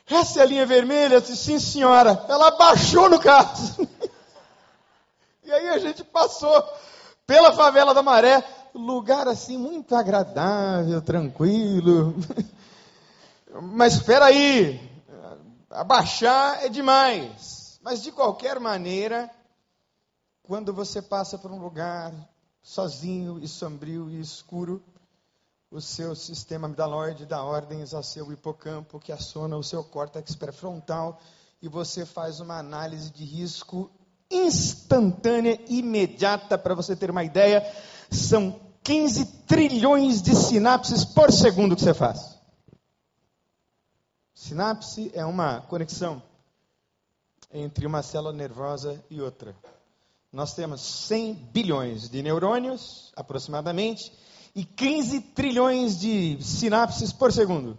Essa 0.09 0.39
é 0.39 0.43
a 0.43 0.45
linha 0.45 0.65
vermelha? 0.65 1.15
Eu 1.15 1.21
disse, 1.21 1.35
sim, 1.35 1.59
senhora. 1.59 2.25
Ela 2.29 2.51
baixou 2.51 3.09
no 3.09 3.19
carro. 3.19 3.87
e 5.43 5.51
aí 5.51 5.67
a 5.69 5.77
gente 5.79 6.03
passou 6.03 6.63
pela 7.25 7.51
favela 7.51 7.93
da 7.93 8.01
Maré, 8.01 8.41
lugar 8.73 9.27
assim 9.27 9.57
muito 9.57 9.93
agradável, 9.95 11.01
tranquilo. 11.01 12.15
Mas 13.61 13.95
espera 13.95 14.25
aí, 14.25 14.79
abaixar 15.69 16.63
é 16.63 16.69
demais. 16.69 17.79
Mas 17.81 18.01
de 18.01 18.13
qualquer 18.13 18.61
maneira, 18.61 19.29
quando 20.43 20.71
você 20.71 21.01
passa 21.01 21.37
por 21.37 21.51
um 21.51 21.59
lugar 21.59 22.13
sozinho 22.67 23.39
e 23.39 23.47
sombrio 23.47 24.09
e 24.09 24.19
escuro, 24.19 24.83
o 25.71 25.79
seu 25.79 26.13
sistema 26.13 26.67
amidaloide 26.67 27.25
dá 27.25 27.41
ordens 27.41 27.93
ao 27.93 28.03
seu 28.03 28.29
hipocampo, 28.29 28.99
que 28.99 29.13
aciona 29.13 29.55
o 29.55 29.63
seu 29.63 29.85
córtex 29.85 30.35
pré-frontal, 30.35 31.17
e 31.61 31.69
você 31.69 32.05
faz 32.05 32.41
uma 32.41 32.59
análise 32.59 33.09
de 33.09 33.23
risco 33.23 33.89
instantânea, 34.29 35.57
imediata, 35.69 36.57
para 36.57 36.75
você 36.75 36.93
ter 36.93 37.09
uma 37.09 37.23
ideia, 37.23 37.65
são 38.11 38.59
15 38.83 39.25
trilhões 39.47 40.21
de 40.21 40.35
sinapses 40.35 41.05
por 41.05 41.31
segundo 41.31 41.73
que 41.73 41.81
você 41.81 41.93
faz. 41.93 42.37
Sinapse 44.35 45.09
é 45.13 45.25
uma 45.25 45.61
conexão 45.61 46.21
entre 47.49 47.87
uma 47.87 48.03
célula 48.03 48.33
nervosa 48.33 49.01
e 49.09 49.21
outra. 49.21 49.55
Nós 50.37 50.53
temos 50.53 50.81
100 50.81 51.33
bilhões 51.51 52.09
de 52.09 52.21
neurônios, 52.21 53.11
aproximadamente, 53.15 54.13
e 54.53 54.63
15 54.63 55.19
trilhões 55.33 55.99
de 55.99 56.37
sinapses 56.43 57.11
por 57.11 57.33
segundo. 57.33 57.75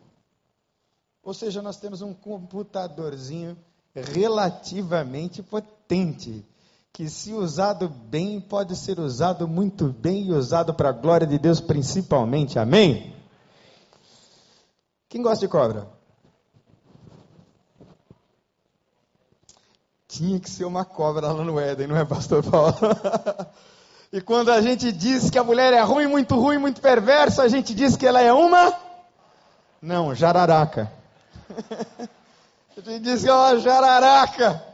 Ou 1.23 1.33
seja, 1.33 1.63
nós 1.63 1.77
temos 1.77 2.03
um 2.03 2.13
computadorzinho 2.13 3.57
relativamente 3.95 5.41
potente, 5.41 6.45
que 6.93 7.09
se 7.09 7.33
usado 7.33 7.89
bem, 7.89 8.41
pode 8.41 8.75
ser 8.75 8.99
usado 8.99 9.47
muito 9.47 9.93
bem 9.93 10.27
e 10.27 10.33
usado 10.33 10.75
para 10.75 10.89
a 10.89 10.93
glória 10.93 11.29
de 11.29 11.39
Deus 11.39 11.61
principalmente. 11.61 12.59
Amém? 12.59 13.15
Quem 15.09 15.23
gosta 15.23 15.47
de 15.47 15.53
cobra? 15.53 15.98
Tinha 20.09 20.41
que 20.41 20.49
ser 20.49 20.65
uma 20.65 20.87
cobra 20.87 21.31
lá 21.31 21.45
no 21.45 21.61
Éden, 21.61 21.87
não 21.87 21.97
é, 21.97 22.05
pastor 22.05 22.43
Paulo? 22.43 22.75
e 24.11 24.23
quando 24.23 24.51
a 24.51 24.59
gente 24.63 24.91
diz 24.91 25.29
que 25.29 25.39
a 25.39 25.45
mulher 25.45 25.75
é 25.75 25.83
ruim, 25.83 26.07
muito 26.07 26.35
ruim, 26.35 26.57
muito 26.57 26.81
perversa, 26.81 27.43
a 27.43 27.49
gente 27.49 27.75
diz 27.75 27.95
que 27.95 28.07
ela 28.07 28.23
é 28.23 28.33
uma? 28.33 28.75
Não, 29.83 30.15
jararaca. 30.15 30.91
a 32.75 32.81
gente 32.81 33.01
diz 33.01 33.23
que 33.23 33.29
ela 33.29 33.51
é 33.51 33.53
uma 33.53 33.61
jararaca. 33.61 34.65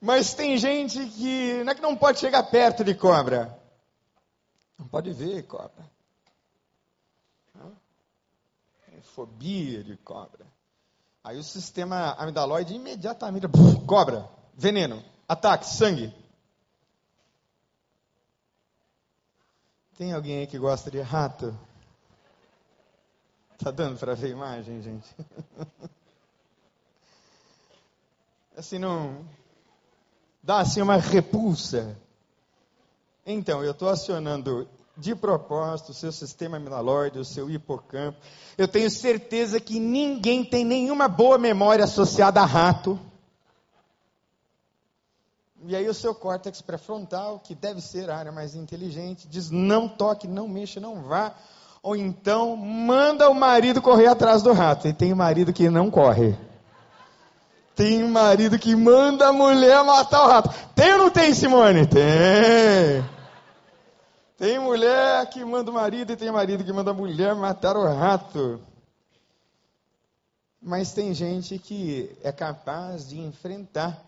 Mas 0.00 0.34
tem 0.34 0.58
gente 0.58 1.06
que 1.06 1.62
não 1.62 1.70
é 1.70 1.74
que 1.74 1.80
não 1.80 1.96
pode 1.96 2.18
chegar 2.18 2.42
perto 2.42 2.82
de 2.82 2.96
cobra. 2.96 3.56
Não 4.76 4.88
pode 4.88 5.12
ver 5.12 5.44
cobra. 5.44 5.88
É 8.92 9.00
fobia 9.02 9.84
de 9.84 9.96
cobra. 9.98 10.55
Aí 11.26 11.38
o 11.38 11.42
sistema 11.42 12.12
amidaloide 12.12 12.72
imediatamente, 12.72 13.48
cobra, 13.84 14.30
veneno, 14.54 15.02
ataque, 15.28 15.66
sangue. 15.66 16.14
Tem 19.98 20.12
alguém 20.12 20.38
aí 20.38 20.46
que 20.46 20.56
gosta 20.56 20.88
de 20.88 21.00
rato? 21.00 21.52
Tá 23.58 23.72
dando 23.72 23.98
para 23.98 24.14
ver 24.14 24.28
a 24.28 24.30
imagem, 24.30 24.80
gente? 24.80 25.16
assim 28.56 28.78
não 28.78 29.28
dá 30.40 30.60
assim 30.60 30.80
uma 30.80 30.96
repulsa. 30.96 31.98
Então, 33.26 33.64
eu 33.64 33.72
estou 33.72 33.88
acionando 33.88 34.68
de 34.96 35.14
propósito, 35.14 35.90
o 35.90 35.94
seu 35.94 36.10
sistema 36.10 36.56
amiloide, 36.56 37.18
o 37.18 37.24
seu 37.24 37.50
hipocampo. 37.50 38.18
Eu 38.56 38.66
tenho 38.66 38.90
certeza 38.90 39.60
que 39.60 39.78
ninguém 39.78 40.42
tem 40.44 40.64
nenhuma 40.64 41.06
boa 41.06 41.36
memória 41.36 41.84
associada 41.84 42.40
a 42.40 42.46
rato. 42.46 42.98
E 45.66 45.76
aí 45.76 45.88
o 45.88 45.94
seu 45.94 46.14
córtex 46.14 46.62
pré-frontal, 46.62 47.40
que 47.40 47.54
deve 47.54 47.80
ser 47.80 48.08
a 48.08 48.16
área 48.16 48.32
mais 48.32 48.54
inteligente, 48.54 49.28
diz 49.28 49.50
não 49.50 49.88
toque, 49.88 50.26
não 50.26 50.48
mexa, 50.48 50.80
não 50.80 51.02
vá. 51.02 51.34
Ou 51.82 51.94
então 51.94 52.56
manda 52.56 53.28
o 53.28 53.34
marido 53.34 53.82
correr 53.82 54.06
atrás 54.06 54.42
do 54.42 54.52
rato. 54.52 54.88
E 54.88 54.92
tem 54.92 55.14
marido 55.14 55.52
que 55.52 55.68
não 55.68 55.90
corre. 55.90 56.36
Tem 57.74 58.02
marido 58.08 58.58
que 58.58 58.74
manda 58.74 59.28
a 59.28 59.32
mulher 59.32 59.84
matar 59.84 60.24
o 60.24 60.28
rato. 60.28 60.50
Tem 60.74 60.94
ou 60.94 60.98
não 60.98 61.10
tem, 61.10 61.34
Simone? 61.34 61.86
Tem. 61.86 63.15
Tem 64.36 64.58
mulher 64.58 65.28
que 65.30 65.42
manda 65.44 65.70
o 65.70 65.74
marido 65.74 66.12
e 66.12 66.16
tem 66.16 66.30
marido 66.30 66.62
que 66.62 66.72
manda 66.72 66.90
a 66.90 66.94
mulher 66.94 67.34
matar 67.34 67.76
o 67.76 67.84
rato. 67.84 68.60
Mas 70.60 70.92
tem 70.92 71.14
gente 71.14 71.58
que 71.58 72.14
é 72.22 72.30
capaz 72.30 73.08
de 73.08 73.18
enfrentar 73.18 74.04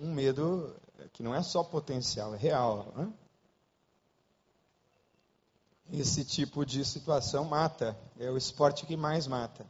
um 0.00 0.12
medo 0.12 0.76
que 1.12 1.22
não 1.22 1.34
é 1.34 1.42
só 1.42 1.64
potencial, 1.64 2.34
é 2.34 2.38
real. 2.38 2.92
Né? 2.94 3.12
Esse 5.92 6.24
tipo 6.24 6.64
de 6.64 6.84
situação 6.84 7.44
mata, 7.44 7.96
é 8.18 8.30
o 8.30 8.36
esporte 8.36 8.86
que 8.86 8.96
mais 8.96 9.26
mata. 9.26 9.66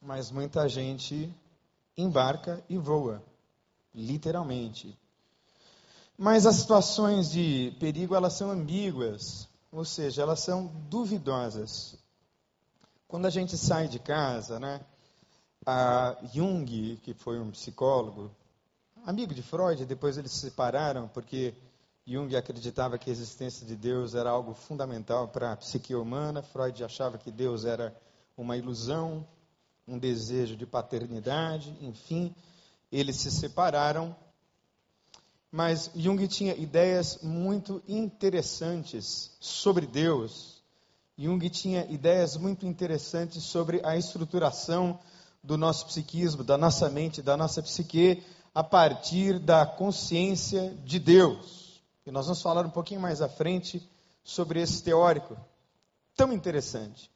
Mas 0.00 0.30
muita 0.30 0.68
gente 0.68 1.32
embarca 1.96 2.64
e 2.68 2.76
voa, 2.76 3.22
literalmente. 3.94 4.98
Mas 6.22 6.46
as 6.46 6.54
situações 6.54 7.32
de 7.32 7.76
perigo, 7.80 8.14
elas 8.14 8.34
são 8.34 8.48
ambíguas, 8.48 9.48
ou 9.72 9.84
seja, 9.84 10.22
elas 10.22 10.38
são 10.38 10.68
duvidosas. 10.88 11.98
Quando 13.08 13.26
a 13.26 13.30
gente 13.30 13.56
sai 13.58 13.88
de 13.88 13.98
casa, 13.98 14.60
né, 14.60 14.82
a 15.66 16.16
Jung, 16.32 16.96
que 17.02 17.12
foi 17.12 17.40
um 17.40 17.50
psicólogo, 17.50 18.30
amigo 19.04 19.34
de 19.34 19.42
Freud, 19.42 19.84
depois 19.84 20.16
eles 20.16 20.30
se 20.30 20.38
separaram 20.38 21.08
porque 21.08 21.56
Jung 22.06 22.36
acreditava 22.36 22.98
que 22.98 23.10
a 23.10 23.12
existência 23.12 23.66
de 23.66 23.74
Deus 23.74 24.14
era 24.14 24.30
algo 24.30 24.54
fundamental 24.54 25.26
para 25.26 25.50
a 25.50 25.56
psique 25.56 25.92
humana, 25.92 26.40
Freud 26.40 26.84
achava 26.84 27.18
que 27.18 27.32
Deus 27.32 27.64
era 27.64 27.92
uma 28.36 28.56
ilusão, 28.56 29.26
um 29.88 29.98
desejo 29.98 30.56
de 30.56 30.66
paternidade, 30.66 31.76
enfim, 31.80 32.32
eles 32.92 33.16
se 33.16 33.28
separaram 33.28 34.14
mas 35.52 35.90
Jung 35.94 36.26
tinha 36.26 36.54
ideias 36.54 37.18
muito 37.22 37.82
interessantes 37.86 39.36
sobre 39.38 39.86
Deus. 39.86 40.62
Jung 41.16 41.46
tinha 41.50 41.84
ideias 41.90 42.38
muito 42.38 42.66
interessantes 42.66 43.44
sobre 43.44 43.82
a 43.84 43.94
estruturação 43.94 44.98
do 45.42 45.58
nosso 45.58 45.84
psiquismo, 45.86 46.42
da 46.42 46.56
nossa 46.56 46.88
mente, 46.88 47.20
da 47.20 47.36
nossa 47.36 47.62
psique, 47.62 48.24
a 48.54 48.64
partir 48.64 49.38
da 49.38 49.66
consciência 49.66 50.74
de 50.86 50.98
Deus. 50.98 51.82
E 52.06 52.10
nós 52.10 52.24
vamos 52.26 52.40
falar 52.40 52.64
um 52.64 52.70
pouquinho 52.70 53.00
mais 53.00 53.20
à 53.20 53.28
frente 53.28 53.86
sobre 54.24 54.58
esse 54.58 54.82
teórico 54.82 55.36
tão 56.16 56.32
interessante. 56.32 57.10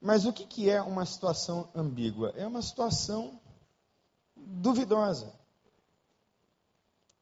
Mas 0.00 0.24
o 0.24 0.32
que 0.32 0.68
é 0.68 0.82
uma 0.82 1.06
situação 1.06 1.68
ambígua? 1.72 2.32
É 2.36 2.44
uma 2.44 2.60
situação 2.60 3.40
duvidosa. 4.36 5.32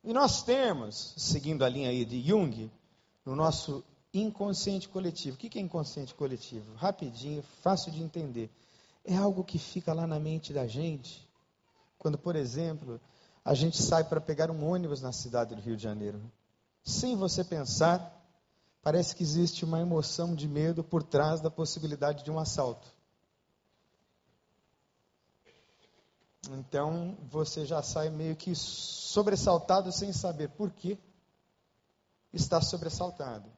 E 0.02 0.12
nós 0.12 0.42
temos, 0.42 1.14
seguindo 1.16 1.64
a 1.64 1.68
linha 1.68 1.90
aí 1.90 2.04
de 2.04 2.20
Jung, 2.22 2.70
no 3.24 3.36
nosso 3.36 3.84
inconsciente 4.12 4.88
coletivo. 4.88 5.36
O 5.36 5.38
que 5.38 5.58
é 5.58 5.62
inconsciente 5.62 6.14
coletivo? 6.14 6.74
Rapidinho, 6.74 7.42
fácil 7.62 7.92
de 7.92 8.02
entender. 8.02 8.50
É 9.04 9.16
algo 9.16 9.44
que 9.44 9.58
fica 9.58 9.92
lá 9.92 10.06
na 10.06 10.18
mente 10.18 10.52
da 10.52 10.66
gente. 10.66 11.28
Quando, 11.98 12.18
por 12.18 12.34
exemplo, 12.34 13.00
a 13.44 13.54
gente 13.54 13.80
sai 13.80 14.04
para 14.04 14.20
pegar 14.20 14.50
um 14.50 14.68
ônibus 14.68 15.00
na 15.00 15.12
cidade 15.12 15.54
do 15.54 15.60
Rio 15.60 15.76
de 15.76 15.82
Janeiro. 15.82 16.20
Sem 16.82 17.14
você 17.14 17.44
pensar, 17.44 18.18
parece 18.82 19.14
que 19.14 19.22
existe 19.22 19.64
uma 19.64 19.80
emoção 19.80 20.34
de 20.34 20.48
medo 20.48 20.82
por 20.82 21.02
trás 21.02 21.40
da 21.40 21.50
possibilidade 21.50 22.24
de 22.24 22.30
um 22.30 22.38
assalto. 22.38 22.88
Então 26.48 27.16
você 27.30 27.66
já 27.66 27.82
sai 27.82 28.08
meio 28.08 28.34
que 28.34 28.54
sobressaltado 28.54 29.92
sem 29.92 30.12
saber 30.12 30.48
por 30.48 30.70
que 30.70 30.98
está 32.32 32.60
sobressaltado. 32.60 33.50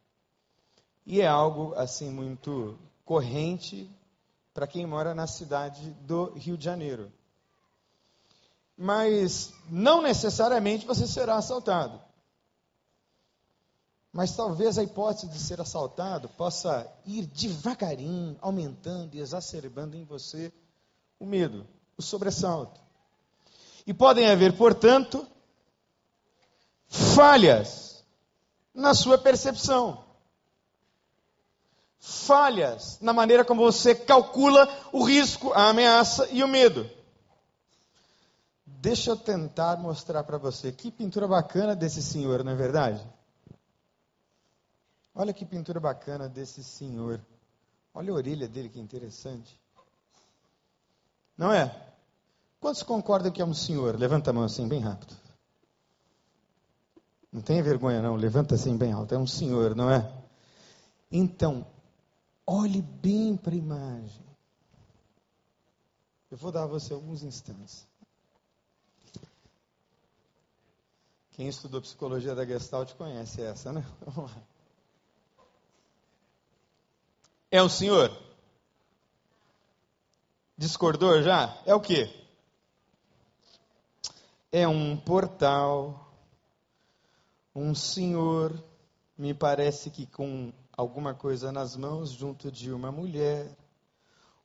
E 1.06 1.20
é 1.20 1.26
algo 1.26 1.74
assim 1.74 2.10
muito 2.10 2.78
corrente 3.04 3.90
para 4.54 4.66
quem 4.66 4.86
mora 4.86 5.14
na 5.14 5.26
cidade 5.26 5.90
do 6.02 6.32
Rio 6.32 6.56
de 6.56 6.64
Janeiro. 6.64 7.12
Mas 8.76 9.52
não 9.70 10.02
necessariamente 10.02 10.86
você 10.86 11.06
será 11.06 11.36
assaltado. 11.36 12.00
Mas 14.12 14.36
talvez 14.36 14.76
a 14.76 14.82
hipótese 14.82 15.28
de 15.28 15.38
ser 15.38 15.60
assaltado 15.60 16.28
possa 16.30 16.86
ir 17.06 17.26
devagarinho, 17.26 18.36
aumentando 18.42 19.14
e 19.14 19.20
exacerbando 19.20 19.96
em 19.96 20.04
você 20.04 20.52
o 21.18 21.24
medo, 21.24 21.66
o 22.02 22.06
sobressalto. 22.06 22.80
E 23.86 23.94
podem 23.94 24.28
haver, 24.28 24.56
portanto, 24.56 25.26
falhas 26.88 28.04
na 28.74 28.94
sua 28.94 29.18
percepção. 29.18 30.04
Falhas 31.98 32.98
na 33.00 33.12
maneira 33.12 33.44
como 33.44 33.62
você 33.62 33.94
calcula 33.94 34.68
o 34.92 35.04
risco, 35.04 35.52
a 35.52 35.68
ameaça 35.68 36.28
e 36.30 36.42
o 36.42 36.48
medo. 36.48 36.88
Deixa 38.66 39.10
eu 39.10 39.16
tentar 39.16 39.76
mostrar 39.76 40.24
para 40.24 40.38
você. 40.38 40.72
Que 40.72 40.90
pintura 40.90 41.28
bacana 41.28 41.76
desse 41.76 42.02
senhor, 42.02 42.42
não 42.42 42.52
é 42.52 42.56
verdade? 42.56 43.00
Olha 45.14 45.32
que 45.32 45.44
pintura 45.44 45.78
bacana 45.78 46.28
desse 46.28 46.64
senhor. 46.64 47.20
Olha 47.94 48.10
a 48.10 48.14
orelha 48.14 48.48
dele, 48.48 48.68
que 48.68 48.80
interessante. 48.80 49.60
Não 51.36 51.52
é? 51.52 51.91
Quantos 52.62 52.84
concordam 52.84 53.32
que 53.32 53.42
é 53.42 53.44
um 53.44 53.52
senhor? 53.52 53.98
Levanta 53.98 54.30
a 54.30 54.32
mão 54.32 54.44
assim, 54.44 54.68
bem 54.68 54.78
rápido. 54.78 55.16
Não 57.32 57.42
tenha 57.42 57.60
vergonha, 57.60 58.00
não. 58.00 58.14
Levanta 58.14 58.54
assim, 58.54 58.76
bem 58.76 58.92
alto. 58.92 59.12
É 59.12 59.18
um 59.18 59.26
senhor, 59.26 59.74
não 59.74 59.90
é? 59.90 60.08
Então, 61.10 61.66
olhe 62.46 62.80
bem 62.80 63.36
para 63.36 63.52
a 63.52 63.56
imagem. 63.56 64.24
Eu 66.30 66.36
vou 66.38 66.52
dar 66.52 66.62
a 66.62 66.66
você 66.68 66.94
alguns 66.94 67.24
instantes. 67.24 67.84
Quem 71.32 71.48
estudou 71.48 71.82
psicologia 71.82 72.32
da 72.32 72.46
Gestalt 72.46 72.94
conhece 72.94 73.42
essa, 73.42 73.72
né? 73.72 73.84
Vamos 74.06 74.30
lá. 74.30 74.42
É 77.50 77.60
o 77.60 77.68
senhor? 77.68 78.16
Discordou 80.56 81.20
já? 81.24 81.60
É 81.66 81.74
o 81.74 81.80
quê? 81.80 82.21
É 84.52 84.68
um 84.68 84.94
portal. 84.98 86.12
Um 87.54 87.74
senhor, 87.74 88.52
me 89.16 89.32
parece 89.32 89.90
que 89.90 90.06
com 90.06 90.52
alguma 90.76 91.14
coisa 91.14 91.50
nas 91.50 91.74
mãos, 91.74 92.10
junto 92.10 92.52
de 92.52 92.70
uma 92.70 92.92
mulher. 92.92 93.50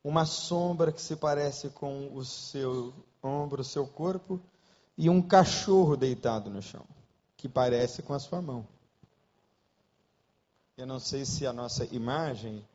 Uma 0.02 0.24
sombra 0.24 0.90
que 0.90 1.00
se 1.02 1.14
parece 1.14 1.68
com 1.68 2.14
o 2.14 2.24
seu 2.24 2.94
ombro, 3.22 3.60
o 3.60 3.64
seu 3.64 3.86
corpo 3.86 4.40
e 4.96 5.10
um 5.10 5.20
cachorro 5.20 5.96
deitado 5.96 6.48
no 6.48 6.62
chão, 6.62 6.84
que 7.36 7.48
parece 7.48 8.02
com 8.02 8.14
a 8.14 8.18
sua 8.18 8.40
mão. 8.40 8.66
Eu 10.76 10.86
não 10.86 10.98
sei 10.98 11.24
se 11.24 11.46
a 11.46 11.52
nossa 11.52 11.84
imagem 11.94 12.66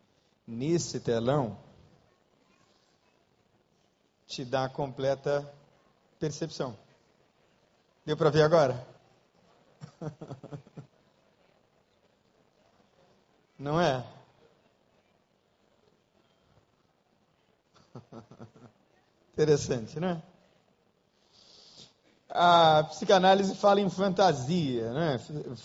nesse 0.46 1.00
telão 1.00 1.58
te 4.28 4.46
dá 4.46 4.70
completa 4.70 5.52
percepção. 6.20 6.83
Deu 8.06 8.18
para 8.18 8.30
ver 8.30 8.44
agora? 8.44 8.86
Não 13.58 13.80
é? 13.80 14.06
Interessante, 19.34 20.00
né? 20.00 20.22
a 22.34 22.84
psicanálise 22.90 23.54
fala 23.56 23.80
em 23.80 23.90
fantasia, 23.90 24.92
né? 24.92 25.20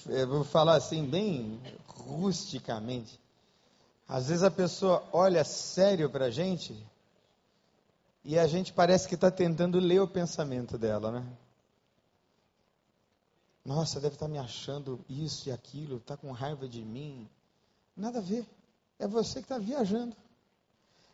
Eu 0.06 0.28
vou 0.28 0.44
falar 0.44 0.76
assim, 0.76 1.02
bem 1.06 1.58
rusticamente. 1.86 3.18
Às 4.06 4.28
vezes 4.28 4.42
a 4.42 4.50
pessoa 4.50 5.02
olha 5.10 5.42
sério 5.44 6.10
para 6.10 6.26
a 6.26 6.30
gente 6.30 6.76
e 8.22 8.38
a 8.38 8.46
gente 8.46 8.72
parece 8.74 9.08
que 9.08 9.14
está 9.14 9.30
tentando 9.30 9.78
ler 9.78 10.00
o 10.00 10.08
pensamento 10.08 10.76
dela, 10.76 11.10
né? 11.10 11.26
Nossa, 13.68 14.00
deve 14.00 14.14
estar 14.14 14.28
me 14.28 14.38
achando 14.38 15.04
isso 15.10 15.50
e 15.50 15.52
aquilo, 15.52 15.98
está 15.98 16.16
com 16.16 16.32
raiva 16.32 16.66
de 16.66 16.82
mim. 16.82 17.28
Nada 17.94 18.18
a 18.18 18.22
ver. 18.22 18.46
É 18.98 19.06
você 19.06 19.40
que 19.40 19.44
está 19.44 19.58
viajando. 19.58 20.16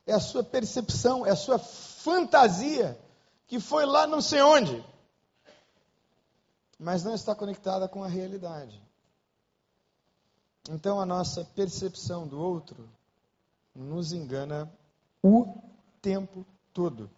É 0.07 0.12
a 0.12 0.21
sua 0.21 0.45
percepção, 0.45 1.27
é 1.27 1.31
a 1.31 1.37
sua 1.37 1.59
fantasia 1.59 2.97
que 3.49 3.59
foi 3.59 3.85
lá 3.85 4.07
não 4.07 4.21
sei 4.21 4.40
onde 4.40 4.85
mas 6.79 7.03
não 7.03 7.14
está 7.14 7.35
conectada 7.35 7.88
com 7.88 8.05
a 8.05 8.09
realidade. 8.09 8.81
Então 10.69 11.01
a 11.01 11.07
nossa 11.07 11.45
percepção 11.45 12.29
do 12.29 12.38
outro 12.38 12.88
nos 13.75 14.12
engana 14.12 14.71
o 15.23 15.61
tempo 16.03 16.45
todo. 16.75 17.11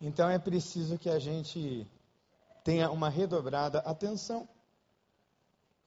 Então 0.00 0.28
é 0.28 0.38
preciso 0.38 0.98
que 0.98 1.08
a 1.08 1.18
gente 1.18 1.86
tenha 2.66 2.90
uma 2.90 3.08
redobrada 3.08 3.78
atenção 3.78 4.48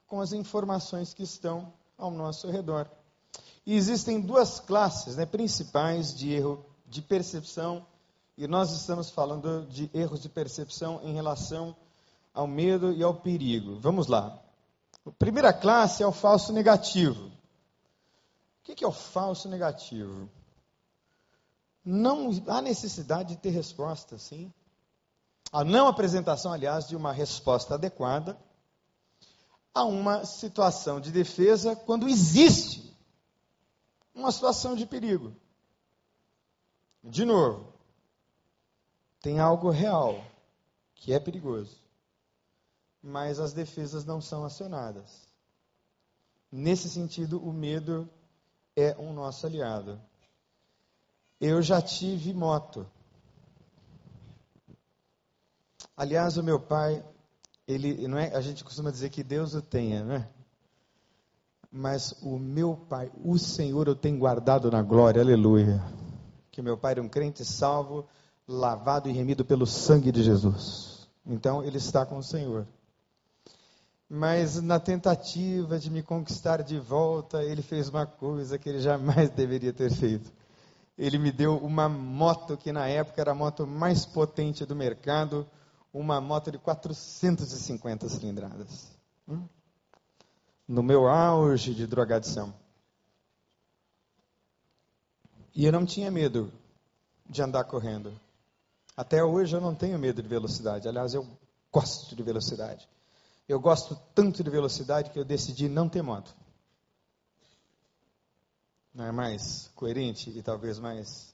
com 0.07 0.21
as 0.21 0.31
informações 0.31 1.13
que 1.13 1.23
estão 1.23 1.73
ao 1.97 2.09
nosso 2.09 2.49
redor. 2.49 2.89
E 3.65 3.75
existem 3.75 4.21
duas 4.21 4.61
classes 4.61 5.17
né, 5.17 5.25
principais 5.25 6.15
de 6.15 6.31
erro 6.31 6.65
de 6.87 7.01
percepção 7.01 7.85
e 8.37 8.47
nós 8.47 8.71
estamos 8.71 9.09
falando 9.09 9.67
de 9.67 9.91
erros 9.93 10.21
de 10.21 10.29
percepção 10.29 11.01
em 11.03 11.13
relação 11.13 11.75
ao 12.33 12.47
medo 12.47 12.93
e 12.93 13.03
ao 13.03 13.13
perigo. 13.13 13.77
Vamos 13.81 14.07
lá. 14.07 14.41
A 15.05 15.11
primeira 15.11 15.51
classe 15.51 16.01
é 16.01 16.07
o 16.07 16.13
falso 16.13 16.53
negativo. 16.53 17.25
O 17.25 18.73
que 18.73 18.85
é 18.85 18.87
o 18.87 18.93
falso 18.93 19.49
negativo? 19.49 20.29
Não 21.83 22.29
há 22.47 22.61
necessidade 22.61 23.35
de 23.35 23.41
ter 23.41 23.49
resposta, 23.49 24.17
sim. 24.17 24.49
A 25.51 25.63
não 25.63 25.87
apresentação, 25.87 26.53
aliás, 26.53 26.87
de 26.87 26.95
uma 26.95 27.11
resposta 27.11 27.75
adequada 27.75 28.37
a 29.73 29.83
uma 29.83 30.25
situação 30.25 30.99
de 30.99 31.11
defesa 31.11 31.75
quando 31.75 32.07
existe 32.07 32.95
uma 34.13 34.31
situação 34.31 34.75
de 34.75 34.85
perigo. 34.85 35.33
De 37.03 37.23
novo, 37.23 37.73
tem 39.21 39.39
algo 39.39 39.69
real 39.69 40.23
que 40.95 41.13
é 41.13 41.19
perigoso, 41.19 41.77
mas 43.01 43.39
as 43.39 43.53
defesas 43.53 44.03
não 44.03 44.19
são 44.19 44.43
acionadas. 44.43 45.27
Nesse 46.51 46.89
sentido, 46.89 47.41
o 47.41 47.53
medo 47.53 48.09
é 48.75 48.95
um 48.97 49.13
nosso 49.13 49.45
aliado. 49.45 50.01
Eu 51.39 51.61
já 51.61 51.81
tive 51.81 52.33
moto. 52.33 52.89
Aliás, 55.99 56.37
o 56.37 56.43
meu 56.43 56.57
pai, 56.57 57.03
ele 57.67 58.07
não 58.07 58.17
é, 58.17 58.33
a 58.33 58.39
gente 58.39 58.63
costuma 58.63 58.89
dizer 58.89 59.09
que 59.09 59.21
Deus 59.21 59.53
o 59.53 59.61
tenha, 59.61 60.01
né? 60.01 60.29
Mas 61.69 62.15
o 62.21 62.39
meu 62.39 62.73
pai, 62.73 63.11
o 63.21 63.37
Senhor 63.37 63.85
eu 63.85 63.95
tenho 63.97 64.17
guardado 64.17 64.71
na 64.71 64.81
glória, 64.81 65.21
aleluia. 65.21 65.83
Que 66.51 66.61
meu 66.61 66.77
pai 66.77 66.93
era 66.93 67.01
um 67.01 67.09
crente 67.09 67.43
salvo, 67.43 68.07
lavado 68.47 69.09
e 69.09 69.11
remido 69.11 69.43
pelo 69.43 69.67
sangue 69.67 70.09
de 70.09 70.23
Jesus. 70.23 71.05
Então 71.25 71.61
ele 71.65 71.75
está 71.75 72.05
com 72.05 72.19
o 72.19 72.23
Senhor. 72.23 72.65
Mas 74.09 74.61
na 74.61 74.79
tentativa 74.79 75.77
de 75.77 75.91
me 75.91 76.01
conquistar 76.01 76.63
de 76.63 76.79
volta, 76.79 77.43
ele 77.43 77.61
fez 77.61 77.89
uma 77.89 78.05
coisa 78.05 78.57
que 78.57 78.69
ele 78.69 78.79
jamais 78.79 79.29
deveria 79.31 79.73
ter 79.73 79.91
feito. 79.91 80.31
Ele 80.97 81.17
me 81.17 81.29
deu 81.29 81.57
uma 81.57 81.89
moto 81.89 82.55
que 82.55 82.71
na 82.71 82.87
época 82.87 83.19
era 83.19 83.31
a 83.31 83.35
moto 83.35 83.67
mais 83.67 84.05
potente 84.05 84.65
do 84.65 84.77
mercado, 84.77 85.45
uma 85.93 86.21
moto 86.21 86.51
de 86.51 86.57
450 86.57 88.07
cilindradas. 88.09 88.87
Hum? 89.27 89.47
No 90.67 90.83
meu 90.83 91.07
auge 91.07 91.73
de 91.73 91.87
drogadição. 91.87 92.53
E 95.55 95.65
eu 95.65 95.71
não 95.71 95.85
tinha 95.85 96.11
medo 96.11 96.51
de 97.27 97.41
andar 97.41 97.63
correndo. 97.63 98.19
Até 98.95 99.23
hoje 99.23 99.55
eu 99.55 99.61
não 99.61 99.73
tenho 99.73 99.97
medo 99.97 100.21
de 100.21 100.27
velocidade. 100.27 100.87
Aliás, 100.87 101.13
eu 101.13 101.27
gosto 101.71 102.15
de 102.15 102.21
velocidade. 102.21 102.87
Eu 103.47 103.59
gosto 103.59 103.99
tanto 104.13 104.43
de 104.43 104.49
velocidade 104.49 105.09
que 105.09 105.17
eu 105.17 105.25
decidi 105.25 105.67
não 105.67 105.89
ter 105.89 106.03
moto. 106.03 106.35
Não 108.93 109.05
é 109.05 109.11
mais 109.11 109.71
coerente 109.75 110.29
e 110.29 110.43
talvez 110.43 110.77
mais 110.77 111.33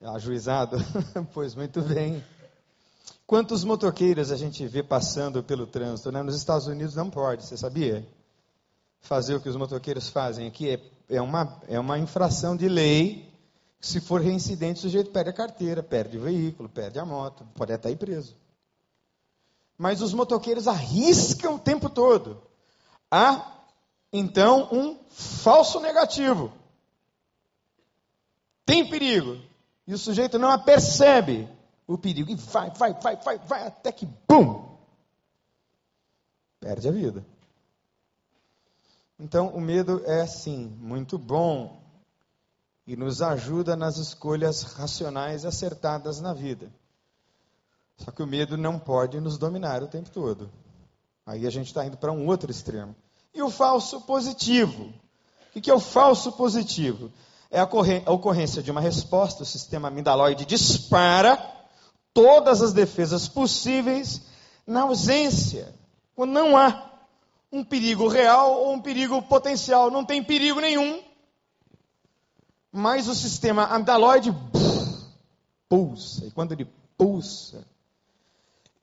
ajuizado? 0.00 0.76
pois 1.34 1.54
muito 1.54 1.82
bem. 1.82 2.24
Quantos 3.26 3.64
motoqueiros 3.64 4.30
a 4.30 4.36
gente 4.36 4.66
vê 4.66 4.82
passando 4.82 5.42
pelo 5.42 5.66
trânsito? 5.66 6.12
Né? 6.12 6.22
Nos 6.22 6.36
Estados 6.36 6.66
Unidos 6.66 6.94
não 6.94 7.08
pode, 7.08 7.44
você 7.44 7.56
sabia? 7.56 8.06
Fazer 9.00 9.34
o 9.34 9.40
que 9.40 9.48
os 9.48 9.56
motoqueiros 9.56 10.08
fazem 10.08 10.46
aqui 10.46 10.70
é, 10.70 10.80
é, 11.16 11.22
uma, 11.22 11.60
é 11.68 11.78
uma 11.78 11.98
infração 11.98 12.56
de 12.56 12.68
lei 12.68 13.34
se 13.84 14.00
for 14.00 14.22
reincidente, 14.22 14.78
o 14.78 14.82
sujeito 14.82 15.10
perde 15.10 15.28
a 15.28 15.34
carteira, 15.34 15.82
perde 15.82 16.16
o 16.16 16.22
veículo, 16.22 16.70
perde 16.70 16.98
a 16.98 17.04
moto, 17.04 17.46
pode 17.54 17.70
até 17.70 17.90
ir 17.90 17.96
preso. 17.96 18.34
mas 19.76 20.00
os 20.00 20.14
motoqueiros 20.14 20.66
arriscam 20.66 21.56
o 21.56 21.58
tempo 21.58 21.90
todo. 21.90 22.40
Há, 23.10 23.60
então, 24.10 24.70
um 24.72 24.96
falso 25.10 25.80
negativo. 25.80 26.50
Tem 28.64 28.88
perigo. 28.88 29.38
E 29.86 29.92
o 29.92 29.98
sujeito 29.98 30.38
não 30.38 30.50
apercebe 30.50 31.46
o 31.86 31.98
perigo. 31.98 32.30
E 32.30 32.34
vai, 32.34 32.70
vai, 32.70 32.94
vai, 32.94 33.16
vai, 33.16 33.38
vai, 33.38 33.66
até 33.66 33.92
que, 33.92 34.06
bum! 34.28 34.76
Perde 36.60 36.88
a 36.88 36.92
vida. 36.92 37.24
Então, 39.18 39.48
o 39.48 39.60
medo 39.60 40.02
é, 40.06 40.26
sim, 40.26 40.76
muito 40.80 41.18
bom 41.18 41.80
e 42.86 42.96
nos 42.96 43.22
ajuda 43.22 43.76
nas 43.76 43.96
escolhas 43.96 44.62
racionais 44.62 45.44
acertadas 45.44 46.20
na 46.20 46.34
vida. 46.34 46.70
Só 47.96 48.10
que 48.10 48.22
o 48.22 48.26
medo 48.26 48.56
não 48.56 48.78
pode 48.78 49.20
nos 49.20 49.38
dominar 49.38 49.82
o 49.82 49.88
tempo 49.88 50.10
todo. 50.10 50.50
Aí 51.24 51.46
a 51.46 51.50
gente 51.50 51.68
está 51.68 51.86
indo 51.86 51.96
para 51.96 52.12
um 52.12 52.26
outro 52.26 52.50
extremo. 52.50 52.94
E 53.32 53.40
o 53.40 53.50
falso 53.50 54.00
positivo? 54.02 54.92
O 55.54 55.60
que 55.60 55.70
é 55.70 55.74
o 55.74 55.80
falso 55.80 56.32
positivo? 56.32 57.10
É 57.50 57.60
a 57.60 58.10
ocorrência 58.10 58.62
de 58.62 58.70
uma 58.70 58.80
resposta, 58.80 59.44
o 59.44 59.46
sistema 59.46 59.88
amidaloide 59.88 60.44
dispara 60.44 61.36
todas 62.14 62.62
as 62.62 62.72
defesas 62.72 63.28
possíveis 63.28 64.22
na 64.66 64.82
ausência, 64.82 65.74
quando 66.14 66.30
não 66.30 66.56
há 66.56 66.90
um 67.54 67.62
perigo 67.62 68.08
real 68.08 68.52
ou 68.52 68.72
um 68.72 68.80
perigo 68.80 69.20
potencial. 69.22 69.90
Não 69.90 70.04
tem 70.04 70.22
perigo 70.22 70.60
nenhum, 70.60 71.02
mas 72.72 73.08
o 73.08 73.14
sistema 73.14 73.66
amidaloide 73.66 74.34
pulsa. 75.68 76.26
E 76.26 76.30
quando 76.30 76.52
ele 76.52 76.68
pulsa, 76.96 77.66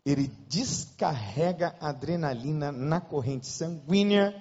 ele 0.05 0.31
descarrega 0.47 1.75
adrenalina 1.79 2.71
na 2.71 2.99
corrente 2.99 3.47
sanguínea 3.47 4.35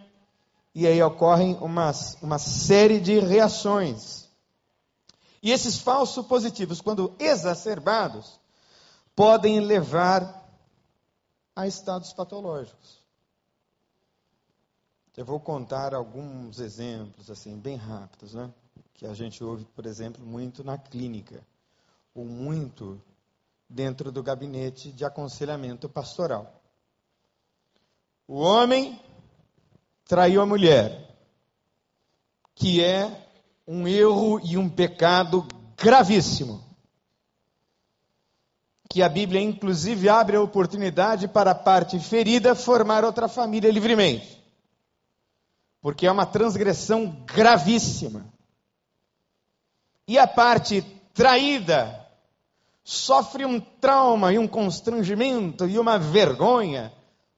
e 0.74 0.87
aí 0.87 1.03
ocorrem 1.03 1.57
uma, 1.61 1.92
uma 2.22 2.38
série 2.38 3.00
de 3.00 3.18
reações. 3.18 4.29
E 5.42 5.50
esses 5.50 5.79
falsos 5.79 6.24
positivos, 6.26 6.81
quando 6.81 7.14
exacerbados, 7.18 8.39
podem 9.20 9.61
levar 9.61 10.50
a 11.54 11.66
estados 11.66 12.11
patológicos. 12.11 13.02
Eu 15.14 15.26
vou 15.26 15.38
contar 15.38 15.92
alguns 15.92 16.59
exemplos 16.59 17.30
assim 17.30 17.54
bem 17.59 17.76
rápidos, 17.76 18.33
né? 18.33 18.50
Que 18.94 19.04
a 19.04 19.12
gente 19.12 19.44
ouve, 19.44 19.66
por 19.76 19.85
exemplo, 19.85 20.24
muito 20.24 20.64
na 20.64 20.78
clínica, 20.78 21.46
ou 22.14 22.24
muito 22.24 22.98
dentro 23.68 24.11
do 24.11 24.22
gabinete 24.22 24.90
de 24.90 25.04
aconselhamento 25.04 25.87
pastoral. 25.87 26.59
O 28.26 28.38
homem 28.38 28.98
traiu 30.06 30.40
a 30.40 30.46
mulher, 30.46 31.14
que 32.54 32.83
é 32.83 33.28
um 33.66 33.87
erro 33.87 34.40
e 34.40 34.56
um 34.56 34.66
pecado 34.66 35.46
gravíssimo. 35.76 36.69
Que 38.92 39.03
a 39.05 39.09
Bíblia, 39.09 39.40
inclusive, 39.40 40.09
abre 40.09 40.37
a 40.37 40.42
oportunidade 40.42 41.29
para 41.29 41.53
a 41.53 41.55
parte 41.55 41.98
ferida 42.00 42.57
formar 42.57 43.05
outra 43.05 43.29
família 43.29 43.70
livremente. 43.70 44.42
Porque 45.81 46.09
é 46.09 46.12
uma 46.12 46.26
transgressão 46.26 47.24
gravíssima. 47.24 48.26
E 50.09 50.18
a 50.18 50.26
parte 50.26 50.83
traída 51.14 52.05
sofre 52.83 53.44
um 53.44 53.61
trauma 53.61 54.33
e 54.33 54.38
um 54.40 54.48
constrangimento 54.48 55.68
e 55.68 55.79
uma 55.79 55.96
vergonha 55.96 56.92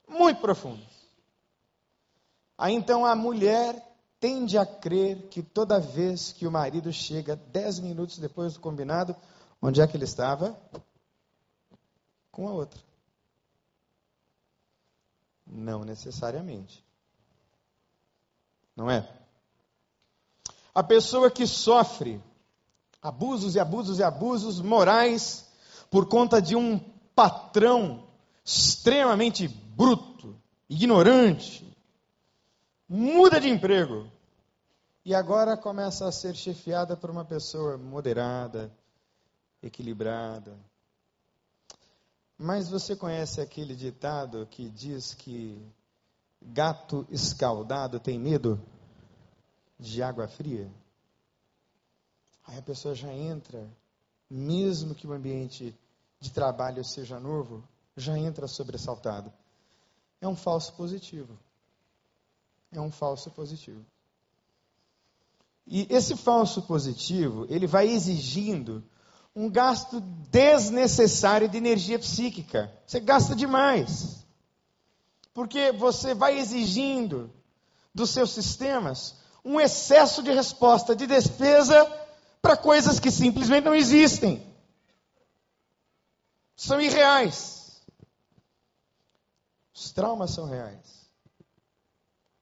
muito 0.09 0.41
profundos. 0.41 0.91
Aí 2.57 2.73
então 2.73 3.05
a 3.05 3.15
mulher 3.15 3.75
tende 4.19 4.57
a 4.57 4.65
crer 4.65 5.27
que 5.29 5.43
toda 5.43 5.79
vez 5.79 6.31
que 6.31 6.47
o 6.47 6.51
marido 6.51 6.91
chega 6.91 7.35
dez 7.35 7.79
minutos 7.79 8.17
depois 8.17 8.55
do 8.55 8.59
combinado, 8.59 9.15
onde 9.61 9.81
é 9.81 9.85
que 9.85 9.95
ele 9.95 10.05
estava? 10.05 10.57
Com 12.33 12.49
a 12.49 12.51
outra. 12.51 12.81
Não 15.45 15.85
necessariamente. 15.85 16.83
Não 18.75 18.89
é? 18.89 19.07
A 20.73 20.83
pessoa 20.83 21.29
que 21.29 21.45
sofre 21.45 22.19
abusos 22.99 23.55
e 23.55 23.59
abusos 23.59 23.99
e 23.99 24.03
abusos 24.03 24.59
morais 24.59 25.47
por 25.91 26.07
conta 26.07 26.41
de 26.41 26.55
um 26.55 26.79
patrão 27.13 28.07
extremamente 28.43 29.47
bruto, 29.47 30.35
ignorante, 30.67 31.71
muda 32.89 33.39
de 33.39 33.47
emprego 33.47 34.11
e 35.05 35.13
agora 35.13 35.55
começa 35.55 36.07
a 36.07 36.11
ser 36.11 36.33
chefiada 36.35 36.97
por 36.97 37.11
uma 37.11 37.23
pessoa 37.23 37.77
moderada, 37.77 38.71
equilibrada. 39.61 40.57
Mas 42.37 42.69
você 42.69 42.95
conhece 42.95 43.39
aquele 43.39 43.75
ditado 43.75 44.47
que 44.47 44.69
diz 44.69 45.13
que 45.13 45.61
gato 46.41 47.05
escaldado 47.09 47.99
tem 47.99 48.19
medo 48.19 48.61
de 49.79 50.01
água 50.01 50.27
fria? 50.27 50.71
Aí 52.45 52.57
a 52.57 52.61
pessoa 52.61 52.93
já 52.93 53.13
entra, 53.13 53.69
mesmo 54.29 54.93
que 54.93 55.07
o 55.07 55.13
ambiente 55.13 55.77
de 56.19 56.31
trabalho 56.31 56.83
seja 56.83 57.19
novo, 57.19 57.63
já 57.95 58.17
entra 58.17 58.47
sobressaltado. 58.47 59.31
É 60.19 60.27
um 60.27 60.35
falso 60.35 60.73
positivo. 60.73 61.37
É 62.71 62.81
um 62.81 62.91
falso 62.91 63.29
positivo. 63.31 63.85
E 65.65 65.87
esse 65.89 66.15
falso 66.15 66.63
positivo, 66.63 67.45
ele 67.49 67.67
vai 67.67 67.87
exigindo 67.87 68.83
um 69.35 69.49
gasto 69.49 69.99
desnecessário 70.29 71.49
de 71.49 71.57
energia 71.57 71.97
psíquica. 71.97 72.71
Você 72.85 72.99
gasta 72.99 73.35
demais. 73.35 74.23
Porque 75.33 75.71
você 75.71 76.13
vai 76.13 76.37
exigindo 76.37 77.33
dos 77.93 78.11
seus 78.11 78.31
sistemas 78.31 79.15
um 79.43 79.59
excesso 79.59 80.23
de 80.23 80.31
resposta, 80.31 80.95
de 80.95 81.05
despesa 81.05 81.85
para 82.41 82.55
coisas 82.55 82.99
que 82.99 83.11
simplesmente 83.11 83.65
não 83.65 83.75
existem. 83.75 84.45
São 86.55 86.79
irreais. 86.79 87.81
Os 89.73 89.91
traumas 89.91 90.31
são 90.31 90.45
reais. 90.45 91.09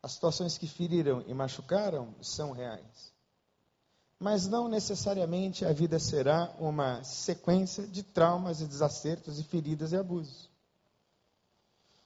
As 0.04 0.12
situações 0.13 0.58
que 0.58 0.67
feriram 0.67 1.23
e 1.27 1.34
machucaram 1.34 2.13
são 2.21 2.51
reais. 2.51 3.11
Mas 4.21 4.47
não 4.47 4.67
necessariamente 4.67 5.65
a 5.65 5.73
vida 5.73 5.97
será 5.97 6.53
uma 6.60 7.03
sequência 7.03 7.88
de 7.88 8.03
traumas 8.03 8.62
e 8.62 8.67
desacertos 8.67 9.39
e 9.39 9.43
feridas 9.43 9.93
e 9.93 9.97
abusos. 9.97 10.47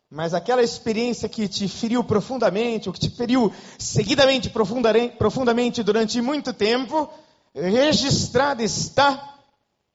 Mas 0.09 0.33
aquela 0.33 0.63
experiência 0.63 1.27
que 1.27 1.45
te 1.49 1.67
feriu 1.67 2.05
profundamente, 2.05 2.87
ou 2.87 2.93
que 2.93 3.01
te 3.01 3.09
feriu 3.09 3.51
seguidamente, 3.77 4.49
profundamente 4.49 5.83
durante 5.83 6.21
muito 6.21 6.53
tempo, 6.53 7.09
registrada 7.53 8.63
está 8.63 9.37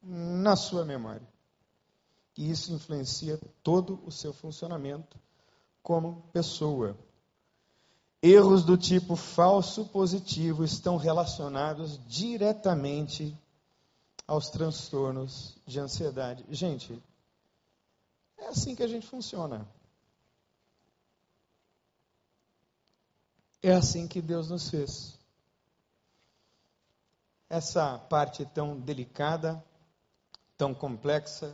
na 0.02 0.56
sua 0.56 0.84
memória. 0.84 1.26
E 2.36 2.50
isso 2.50 2.70
influencia 2.74 3.40
todo 3.62 3.98
o 4.04 4.12
seu 4.12 4.34
funcionamento 4.34 5.18
como 5.82 6.28
pessoa. 6.34 6.98
Erros 8.22 8.64
do 8.64 8.76
tipo 8.76 9.16
falso 9.16 9.86
positivo 9.86 10.62
estão 10.62 10.96
relacionados 10.96 11.98
diretamente 12.06 13.36
aos 14.26 14.50
transtornos 14.50 15.56
de 15.66 15.80
ansiedade. 15.80 16.44
Gente, 16.50 17.02
é 18.36 18.48
assim 18.48 18.74
que 18.74 18.82
a 18.82 18.88
gente 18.88 19.06
funciona. 19.06 19.66
É 23.62 23.72
assim 23.72 24.06
que 24.06 24.20
Deus 24.20 24.48
nos 24.48 24.70
fez 24.70 25.18
essa 27.48 27.98
parte 27.98 28.46
tão 28.46 28.78
delicada, 28.78 29.62
tão 30.56 30.72
complexa 30.72 31.52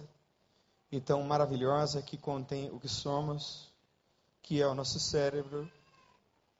e 0.92 1.00
tão 1.00 1.22
maravilhosa 1.22 2.02
que 2.02 2.18
contém 2.18 2.70
o 2.70 2.78
que 2.78 2.88
somos, 2.88 3.72
que 4.42 4.60
é 4.60 4.66
o 4.66 4.74
nosso 4.74 5.00
cérebro, 5.00 5.70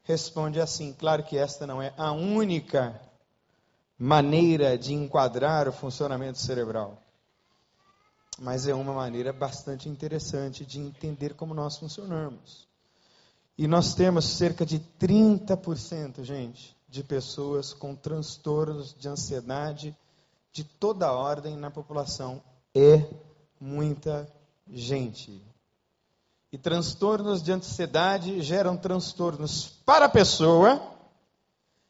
responde 0.07 0.61
assim: 0.61 0.93
claro 0.93 1.23
que 1.23 1.37
esta 1.37 1.67
não 1.67 1.83
é 1.83 1.93
a 1.97 2.13
única 2.13 2.99
maneira 3.99 4.79
de 4.79 4.95
enquadrar 4.95 5.69
o 5.69 5.73
funcionamento 5.73 6.39
cerebral, 6.39 7.03
mas 8.39 8.67
é 8.67 8.75
uma 8.75 8.93
maneira 8.93 9.33
bastante 9.33 9.89
interessante 9.89 10.65
de 10.65 10.81
entender 10.81 11.35
como 11.35 11.53
nós 11.53 11.77
funcionamos. 11.77 12.67
E 13.59 13.67
nós 13.67 13.95
temos 13.95 14.27
cerca 14.27 14.67
de 14.67 14.79
30%, 15.01 16.23
gente, 16.23 16.77
de 16.89 17.03
pessoas 17.03 17.73
com 17.73 17.95
transtornos 17.95 18.95
de 18.95 19.09
ansiedade 19.09 19.97
de 20.53 20.63
toda 20.63 21.11
ordem 21.11 21.57
na 21.57 21.71
população. 21.71 22.43
É 22.75 23.09
muita 23.59 24.31
gente. 24.69 25.43
E 26.53 26.59
transtornos 26.59 27.43
de 27.43 27.53
ansiedade 27.53 28.41
geram 28.41 28.77
transtornos 28.77 29.69
para 29.85 30.07
a 30.07 30.09
pessoa 30.09 30.81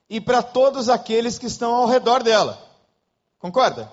e 0.09 0.21
para 0.21 0.43
todos 0.43 0.89
aqueles 0.89 1.39
que 1.39 1.47
estão 1.47 1.75
ao 1.75 1.87
redor 1.87 2.23
dela. 2.23 2.59
Concorda? 3.39 3.93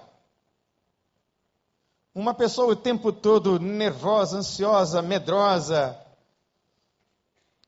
Uma 2.16 2.34
pessoa 2.34 2.74
o 2.74 2.76
tempo 2.76 3.12
todo 3.12 3.60
nervosa, 3.60 4.38
ansiosa, 4.38 5.02
medrosa, 5.02 6.00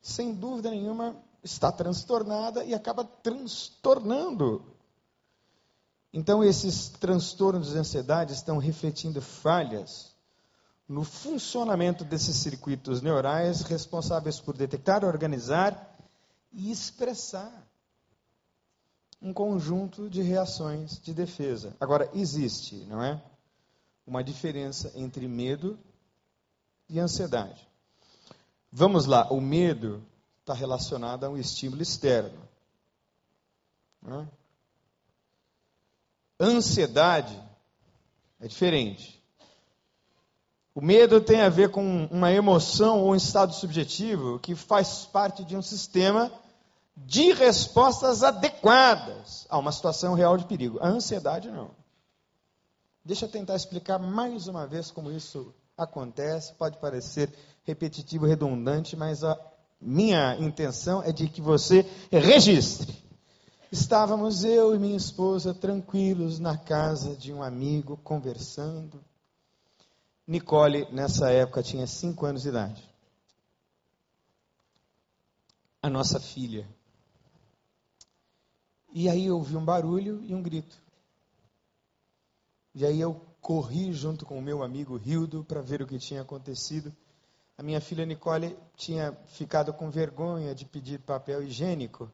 sem 0.01 0.33
dúvida 0.33 0.69
nenhuma 0.69 1.15
está 1.43 1.71
transtornada 1.71 2.63
e 2.63 2.73
acaba 2.73 3.03
transtornando. 3.03 4.63
Então, 6.13 6.43
esses 6.43 6.89
transtornos 6.89 7.71
de 7.71 7.77
ansiedade 7.77 8.33
estão 8.33 8.57
refletindo 8.57 9.21
falhas 9.21 10.14
no 10.87 11.03
funcionamento 11.03 12.03
desses 12.03 12.37
circuitos 12.37 13.01
neurais 13.01 13.61
responsáveis 13.61 14.39
por 14.39 14.55
detectar, 14.55 15.03
organizar 15.03 15.97
e 16.53 16.71
expressar 16.71 17.51
um 19.21 19.33
conjunto 19.33 20.09
de 20.09 20.21
reações 20.21 20.99
de 20.99 21.13
defesa. 21.13 21.75
Agora, 21.79 22.09
existe, 22.13 22.75
não 22.85 23.03
é? 23.03 23.21
Uma 24.05 24.23
diferença 24.23 24.91
entre 24.95 25.27
medo 25.27 25.79
e 26.87 26.99
ansiedade. 26.99 27.67
Vamos 28.71 29.05
lá, 29.05 29.27
o 29.31 29.41
medo 29.41 30.05
está 30.41 30.53
relacionado 30.53 31.23
a 31.23 31.29
um 31.29 31.37
estímulo 31.37 31.81
externo. 31.81 32.47
É? 34.07 34.27
Ansiedade 36.39 37.41
é 38.39 38.47
diferente. 38.47 39.14
O 40.75 40.81
medo 40.81 41.21
tem 41.21 41.39
a 41.39 41.47
ver 41.47 41.71
com 41.71 42.05
uma 42.11 42.33
emoção 42.33 42.99
ou 42.99 43.11
um 43.11 43.15
estado 43.15 43.53
subjetivo 43.53 44.37
que 44.39 44.53
faz 44.55 45.05
parte 45.05 45.45
de 45.45 45.55
um 45.55 45.61
sistema 45.61 46.29
de 46.97 47.31
respostas 47.31 48.23
adequadas 48.23 49.47
a 49.49 49.57
uma 49.57 49.71
situação 49.71 50.13
real 50.13 50.35
de 50.35 50.43
perigo. 50.43 50.77
A 50.81 50.89
ansiedade 50.89 51.49
não. 51.49 51.71
Deixa 53.05 53.23
eu 53.23 53.29
tentar 53.29 53.55
explicar 53.55 53.97
mais 53.97 54.49
uma 54.49 54.67
vez 54.67 54.91
como 54.91 55.09
isso 55.09 55.53
acontece. 55.77 56.53
Pode 56.55 56.77
parecer 56.77 57.33
repetitivo, 57.63 58.25
redundante, 58.25 58.97
mas 58.97 59.23
a 59.23 59.39
minha 59.79 60.35
intenção 60.37 61.01
é 61.01 61.13
de 61.13 61.29
que 61.29 61.39
você 61.39 61.89
registre. 62.11 63.01
Estávamos 63.71 64.43
eu 64.43 64.75
e 64.75 64.79
minha 64.79 64.97
esposa 64.97 65.53
tranquilos 65.53 66.37
na 66.37 66.57
casa 66.57 67.15
de 67.15 67.31
um 67.31 67.41
amigo, 67.41 67.95
conversando. 68.03 69.01
Nicole, 70.27 70.91
nessa 70.91 71.31
época, 71.31 71.61
tinha 71.61 71.85
cinco 71.85 72.25
anos 72.25 72.41
de 72.41 72.49
idade. 72.49 72.89
A 75.81 75.89
nossa 75.89 76.19
filha. 76.19 76.67
E 78.91 79.07
aí 79.07 79.25
eu 79.25 79.35
ouvi 79.35 79.55
um 79.55 79.63
barulho 79.63 80.23
e 80.23 80.33
um 80.33 80.41
grito. 80.41 80.81
E 82.73 82.85
aí 82.85 82.99
eu 82.99 83.21
corri 83.39 83.93
junto 83.93 84.25
com 84.25 84.39
o 84.39 84.41
meu 84.41 84.63
amigo 84.63 84.99
Hildo 85.05 85.43
para 85.43 85.61
ver 85.61 85.81
o 85.81 85.87
que 85.87 85.99
tinha 85.99 86.21
acontecido. 86.21 86.91
A 87.57 87.63
minha 87.63 87.79
filha 87.79 88.05
Nicole 88.05 88.57
tinha 88.75 89.13
ficado 89.27 89.73
com 89.73 89.89
vergonha 89.89 90.55
de 90.55 90.65
pedir 90.65 90.99
papel 90.99 91.43
higiênico, 91.43 92.11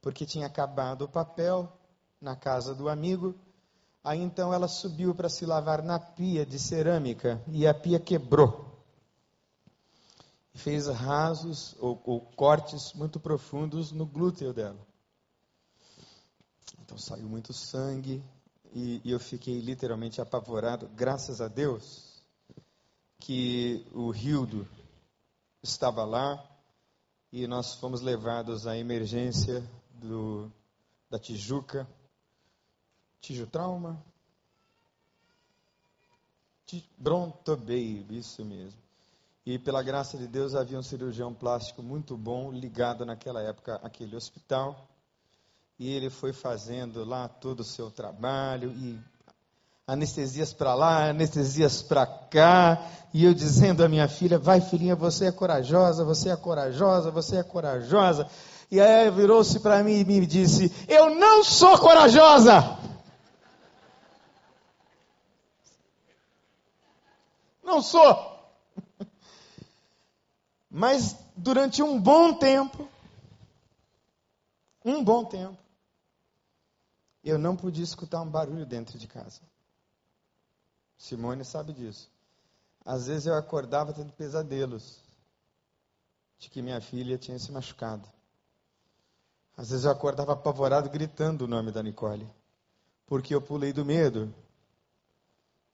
porque 0.00 0.26
tinha 0.26 0.46
acabado 0.46 1.02
o 1.02 1.08
papel 1.08 1.72
na 2.20 2.36
casa 2.36 2.74
do 2.74 2.88
amigo. 2.88 3.34
Aí 4.04 4.20
então 4.20 4.52
ela 4.52 4.66
subiu 4.66 5.14
para 5.14 5.28
se 5.28 5.46
lavar 5.46 5.82
na 5.82 5.98
pia 5.98 6.44
de 6.44 6.58
cerâmica 6.58 7.40
e 7.48 7.66
a 7.66 7.72
pia 7.74 8.00
quebrou. 8.00 8.70
Fez 10.54 10.86
rasos 10.88 11.76
ou, 11.78 12.00
ou 12.04 12.20
cortes 12.20 12.92
muito 12.94 13.20
profundos 13.20 13.92
no 13.92 14.04
glúteo 14.04 14.52
dela. 14.52 14.78
Então 16.80 16.98
saiu 16.98 17.28
muito 17.28 17.52
sangue 17.52 18.22
e, 18.74 19.00
e 19.04 19.12
eu 19.12 19.20
fiquei 19.20 19.60
literalmente 19.60 20.20
apavorado. 20.20 20.88
Graças 20.94 21.40
a 21.40 21.48
Deus 21.48 22.20
que 23.18 23.86
o 23.92 24.10
Rildo 24.10 24.68
estava 25.62 26.04
lá 26.04 26.44
e 27.32 27.46
nós 27.46 27.74
fomos 27.74 28.00
levados 28.00 28.66
à 28.66 28.76
emergência 28.76 29.62
do, 29.94 30.50
da 31.08 31.18
Tijuca. 31.18 31.88
Tijutrauma? 33.22 33.98
Bronto 36.98 37.56
Baby, 37.56 38.18
isso 38.18 38.44
mesmo. 38.44 38.78
E 39.46 39.58
pela 39.58 39.82
graça 39.82 40.18
de 40.18 40.26
Deus 40.26 40.54
havia 40.54 40.78
um 40.78 40.82
cirurgião 40.82 41.32
plástico 41.32 41.82
muito 41.82 42.16
bom 42.16 42.52
ligado 42.52 43.04
naquela 43.06 43.40
época 43.42 43.76
àquele 43.82 44.14
hospital 44.16 44.88
e 45.78 45.90
ele 45.90 46.10
foi 46.10 46.32
fazendo 46.32 47.04
lá 47.04 47.28
todo 47.28 47.60
o 47.60 47.64
seu 47.64 47.90
trabalho 47.90 48.70
e 48.72 49.00
anestesias 49.86 50.52
para 50.52 50.74
lá, 50.74 51.10
anestesias 51.10 51.82
para 51.82 52.06
cá, 52.06 52.86
e 53.12 53.24
eu 53.24 53.34
dizendo 53.34 53.84
à 53.84 53.88
minha 53.88 54.08
filha: 54.08 54.38
"Vai, 54.38 54.60
filhinha, 54.60 54.94
você 54.94 55.26
é 55.26 55.32
corajosa, 55.32 56.04
você 56.04 56.30
é 56.30 56.36
corajosa, 56.36 57.10
você 57.10 57.36
é 57.36 57.42
corajosa". 57.42 58.26
E 58.70 58.80
aí 58.80 59.10
virou-se 59.10 59.60
para 59.60 59.82
mim 59.82 59.98
e 59.98 60.04
me 60.04 60.24
disse: 60.24 60.72
"Eu 60.88 61.14
não 61.14 61.42
sou 61.42 61.76
corajosa". 61.78 62.78
Não 67.72 67.80
sou. 67.80 68.38
Mas 70.68 71.16
durante 71.34 71.82
um 71.82 71.98
bom 71.98 72.34
tempo, 72.34 72.86
um 74.84 75.02
bom 75.02 75.24
tempo, 75.24 75.56
eu 77.24 77.38
não 77.38 77.56
podia 77.56 77.82
escutar 77.82 78.20
um 78.20 78.28
barulho 78.28 78.66
dentro 78.66 78.98
de 78.98 79.08
casa. 79.08 79.40
Simone 80.98 81.46
sabe 81.46 81.72
disso. 81.72 82.10
Às 82.84 83.06
vezes 83.06 83.24
eu 83.24 83.34
acordava 83.34 83.94
tendo 83.94 84.12
pesadelos 84.12 85.00
de 86.38 86.50
que 86.50 86.60
minha 86.60 86.80
filha 86.82 87.16
tinha 87.16 87.38
se 87.38 87.50
machucado. 87.50 88.06
Às 89.56 89.70
vezes 89.70 89.86
eu 89.86 89.90
acordava 89.90 90.34
apavorado 90.34 90.90
gritando 90.90 91.46
o 91.46 91.48
nome 91.48 91.72
da 91.72 91.82
Nicole, 91.82 92.28
porque 93.06 93.34
eu 93.34 93.40
pulei 93.40 93.72
do 93.72 93.82
medo 93.82 94.34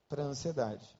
para 0.07 0.23
a 0.23 0.27
ansiedade. 0.27 0.98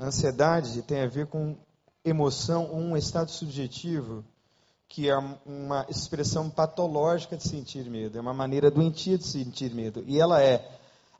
A 0.00 0.06
ansiedade 0.06 0.82
tem 0.82 1.02
a 1.02 1.06
ver 1.06 1.26
com 1.26 1.54
emoção, 2.02 2.74
um 2.74 2.96
estado 2.96 3.30
subjetivo 3.30 4.24
que 4.88 5.10
é 5.10 5.18
uma 5.44 5.84
expressão 5.90 6.48
patológica 6.48 7.36
de 7.36 7.46
sentir 7.46 7.84
medo, 7.90 8.16
é 8.16 8.20
uma 8.20 8.32
maneira 8.32 8.70
doentia 8.70 9.18
de 9.18 9.24
sentir 9.24 9.74
medo. 9.74 10.02
E 10.06 10.18
ela 10.18 10.42
é 10.42 10.66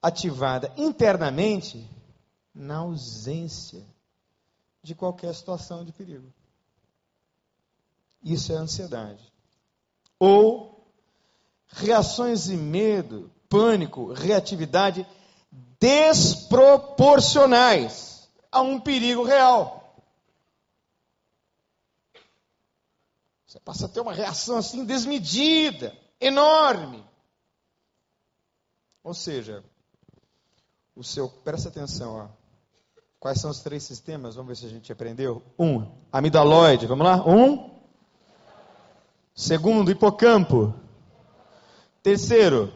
ativada 0.03 0.73
internamente 0.79 1.87
na 2.55 2.79
ausência 2.79 3.85
de 4.83 4.95
qualquer 4.95 5.35
situação 5.35 5.85
de 5.85 5.93
perigo. 5.93 6.33
Isso 8.25 8.51
é 8.51 8.57
ansiedade. 8.57 9.31
Ou 10.19 10.83
reações 11.69 12.45
de 12.45 12.57
medo, 12.57 13.31
pânico, 13.47 14.15
reatividade 14.15 15.07
desproporcionais 15.79 18.10
a 18.51 18.61
um 18.61 18.81
perigo 18.81 19.23
real. 19.25 19.81
Você 23.47 23.59
passa 23.59 23.87
a 23.87 23.89
ter 23.89 24.01
uma 24.01 24.13
reação 24.13 24.59
assim 24.59 24.85
desmedida, 24.85 25.97
enorme. 26.21 27.05
Ou 29.03 29.15
seja, 29.15 29.65
o 30.95 31.03
seu, 31.03 31.29
presta 31.29 31.69
atenção, 31.69 32.15
ó. 32.17 32.41
Quais 33.19 33.41
são 33.41 33.51
os 33.51 33.61
três 33.61 33.83
sistemas? 33.83 34.35
Vamos 34.35 34.49
ver 34.49 34.57
se 34.57 34.67
a 34.67 34.75
gente 34.75 34.93
aprendeu. 34.93 35.43
Um, 35.59 35.87
amidaloide, 36.13 36.87
vamos 36.87 37.05
lá? 37.05 37.17
Um. 37.27 37.79
Segundo, 39.35 39.91
hipocampo. 39.91 40.75
Terceiro, 42.03 42.73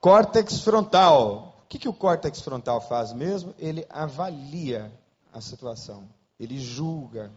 córtex 0.00 0.60
frontal. 0.60 1.47
O 1.68 1.70
que, 1.70 1.78
que 1.78 1.88
o 1.88 1.92
córtex 1.92 2.40
frontal 2.40 2.80
faz 2.80 3.12
mesmo? 3.12 3.54
Ele 3.58 3.86
avalia 3.90 4.90
a 5.30 5.38
situação, 5.38 6.08
ele 6.40 6.58
julga, 6.58 7.30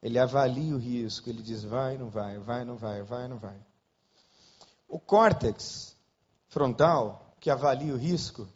ele 0.00 0.20
avalia 0.20 0.72
o 0.72 0.78
risco, 0.78 1.28
ele 1.28 1.42
diz 1.42 1.64
vai, 1.64 1.98
não 1.98 2.08
vai, 2.08 2.38
vai, 2.38 2.64
não 2.64 2.76
vai, 2.76 3.02
vai, 3.02 3.26
não 3.26 3.36
vai. 3.36 3.60
O 4.86 5.00
córtex 5.00 5.96
frontal, 6.46 7.34
que 7.40 7.50
avalia 7.50 7.92
o 7.92 7.96
risco, 7.96 8.46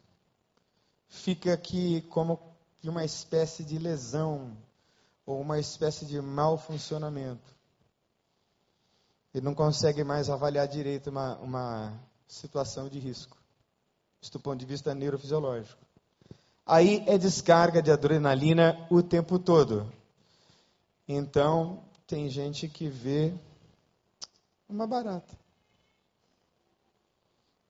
fica 1.09 1.53
aqui 1.53 2.03
como 2.03 2.39
uma 2.85 3.05
espécie 3.05 3.65
de 3.65 3.81
lesão 3.81 4.57
ou 5.27 5.41
uma 5.41 5.59
espécie 5.59 6.07
de 6.07 6.21
mau 6.21 6.57
funcionamento. 6.57 7.53
Ele 9.35 9.45
não 9.45 9.57
consegue 9.57 10.05
mais 10.05 10.31
avaliar 10.31 10.69
direito 10.69 11.11
uma, 11.11 11.37
uma 11.39 12.01
situação 12.29 12.89
de 12.89 13.01
risco, 13.01 13.38
do 14.33 14.41
ponto 14.41 14.59
de 14.59 14.67
vista 14.67 14.95
neurofisiológico. 14.95 15.81
aí 16.67 17.05
é 17.07 17.17
descarga 17.17 17.81
de 17.81 17.91
adrenalina 17.91 18.87
o 18.91 19.03
tempo 19.03 19.39
todo. 19.39 19.91
Então, 21.07 21.83
tem 22.07 22.29
gente 22.29 22.69
que 22.69 22.89
vê 22.89 23.33
uma 24.69 24.87
barata. 24.87 25.37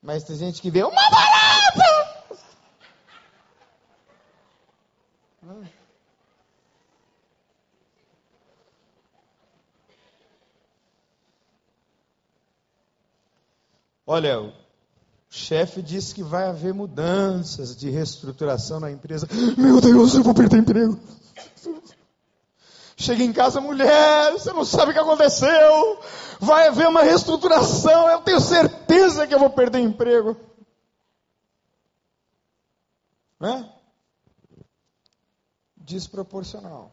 Mas 0.03 0.25
tem 0.25 0.37
gente 0.37 0.61
que 0.61 0.71
vê 0.71 0.83
uma 0.83 1.11
barata! 1.11 1.39
Olha, 14.11 14.55
o 15.31 15.35
chefe 15.35 15.83
disse 15.83 16.15
que 16.15 16.23
vai 16.23 16.49
haver 16.49 16.73
mudanças 16.73 17.77
de 17.77 17.91
reestruturação 17.91 18.81
na 18.81 18.91
empresa. 18.91 19.29
Meu 19.59 19.81
Deus, 19.81 20.15
eu 20.15 20.23
vou 20.23 20.35
perder 20.35 20.59
emprego. 20.59 20.99
Chega 22.97 23.23
em 23.23 23.33
casa, 23.33 23.61
mulher, 23.61 24.33
você 24.33 24.53
não 24.53 24.65
sabe 24.65 24.91
o 24.91 24.95
que 24.95 25.01
aconteceu. 25.01 26.01
Vai 26.41 26.69
haver 26.69 26.89
uma 26.89 27.03
reestruturação, 27.03 28.09
eu 28.09 28.23
tenho 28.23 28.41
certeza 28.41 29.27
que 29.27 29.35
eu 29.35 29.39
vou 29.39 29.51
perder 29.51 29.81
emprego. 29.81 30.37
Né? 33.39 33.71
Desproporcional. 35.77 36.93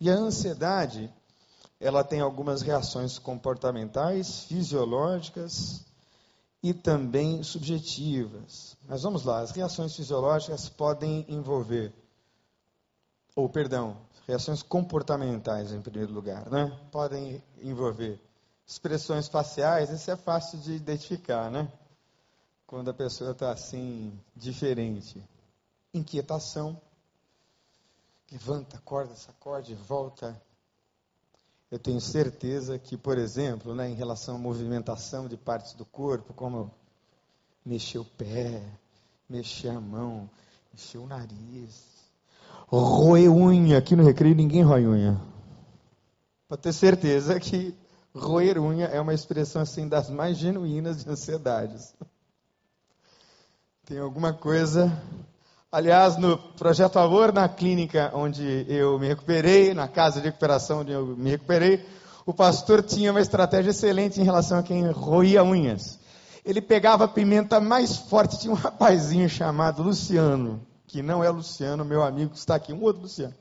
E 0.00 0.08
a 0.08 0.14
ansiedade, 0.14 1.12
ela 1.80 2.02
tem 2.02 2.20
algumas 2.20 2.62
reações 2.62 3.18
comportamentais, 3.18 4.44
fisiológicas 4.44 5.84
e 6.62 6.74
também 6.74 7.42
subjetivas. 7.42 8.76
Mas 8.86 9.02
vamos 9.02 9.24
lá, 9.24 9.40
as 9.40 9.50
reações 9.52 9.94
fisiológicas 9.94 10.68
podem 10.68 11.24
envolver 11.28 11.92
ou 13.38 13.48
perdão, 13.48 13.96
reações 14.26 14.64
comportamentais 14.64 15.72
em 15.72 15.80
primeiro 15.80 16.12
lugar, 16.12 16.50
né? 16.50 16.76
Podem 16.90 17.40
envolver 17.62 18.20
expressões 18.66 19.28
faciais, 19.28 19.90
isso 19.90 20.10
é 20.10 20.16
fácil 20.16 20.58
de 20.58 20.72
identificar, 20.72 21.48
né? 21.48 21.70
Quando 22.66 22.90
a 22.90 22.94
pessoa 22.94 23.30
está 23.30 23.52
assim, 23.52 24.12
diferente. 24.34 25.24
Inquietação. 25.94 26.80
Levanta, 28.32 28.76
acorda, 28.76 29.14
sacode, 29.14 29.72
volta. 29.76 30.36
Eu 31.70 31.78
tenho 31.78 32.00
certeza 32.00 32.78
que, 32.78 32.96
por 32.96 33.18
exemplo, 33.18 33.74
né, 33.74 33.90
em 33.90 33.94
relação 33.94 34.36
à 34.36 34.38
movimentação 34.38 35.28
de 35.28 35.36
partes 35.36 35.74
do 35.74 35.84
corpo, 35.84 36.32
como 36.32 36.70
mexer 37.64 37.98
o 37.98 38.04
pé, 38.04 38.62
mexer 39.28 39.68
a 39.68 39.80
mão, 39.80 40.30
mexer 40.72 40.96
o 40.96 41.06
nariz, 41.06 41.84
roer 42.66 43.30
unha. 43.30 43.76
Aqui 43.76 43.94
no 43.94 44.02
recreio 44.02 44.34
ninguém 44.34 44.62
rói 44.62 44.86
unha. 44.86 45.20
Pode 46.48 46.62
ter 46.62 46.72
certeza 46.72 47.38
que 47.38 47.74
roer 48.14 48.58
unha 48.58 48.86
é 48.86 48.98
uma 48.98 49.12
expressão 49.12 49.60
assim 49.60 49.86
das 49.86 50.08
mais 50.08 50.38
genuínas 50.38 51.04
de 51.04 51.10
ansiedades. 51.10 51.94
Tem 53.84 53.98
alguma 53.98 54.32
coisa. 54.32 54.90
Aliás, 55.70 56.16
no 56.16 56.38
projeto 56.38 56.98
Amor, 56.98 57.32
na 57.32 57.48
clínica 57.48 58.10
onde 58.14 58.64
eu 58.68 58.98
me 58.98 59.08
recuperei, 59.08 59.74
na 59.74 59.86
casa 59.86 60.20
de 60.20 60.26
recuperação 60.26 60.80
onde 60.80 60.92
eu 60.92 61.06
me 61.06 61.30
recuperei, 61.30 61.84
o 62.24 62.32
pastor 62.32 62.82
tinha 62.82 63.10
uma 63.10 63.20
estratégia 63.20 63.70
excelente 63.70 64.20
em 64.20 64.24
relação 64.24 64.58
a 64.58 64.62
quem 64.62 64.90
roía 64.90 65.44
unhas. 65.44 65.98
Ele 66.44 66.62
pegava 66.62 67.04
a 67.04 67.08
pimenta 67.08 67.60
mais 67.60 67.96
forte, 67.96 68.38
tinha 68.38 68.52
um 68.52 68.56
rapazinho 68.56 69.28
chamado 69.28 69.82
Luciano 69.82 70.66
que 70.88 71.02
não 71.02 71.22
é 71.22 71.28
Luciano, 71.28 71.84
meu 71.84 72.02
amigo 72.02 72.30
que 72.30 72.38
está 72.38 72.54
aqui, 72.54 72.72
um 72.72 72.82
outro 72.82 73.02
Luciano. 73.02 73.34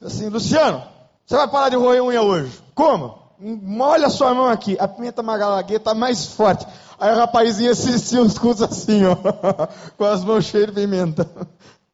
Assim, 0.00 0.28
Luciano, 0.28 0.86
você 1.24 1.36
vai 1.36 1.48
parar 1.48 1.70
de 1.70 1.76
roer 1.76 2.04
unha 2.04 2.20
hoje. 2.20 2.62
Como? 2.74 3.23
Molha 3.38 4.08
sua 4.08 4.32
mão 4.34 4.46
aqui, 4.46 4.76
a 4.78 4.86
pimenta 4.86 5.22
magalagueta 5.22 5.76
está 5.76 5.94
mais 5.94 6.26
forte. 6.26 6.66
Aí 6.98 7.12
o 7.12 7.16
rapazinho 7.16 7.72
assistia 7.72 8.22
os 8.22 8.38
cultos 8.38 8.62
assim, 8.62 9.02
ó, 9.04 9.16
com 9.96 10.04
as 10.04 10.24
mãos 10.24 10.44
cheias 10.44 10.68
de 10.68 10.72
pimenta. 10.72 11.28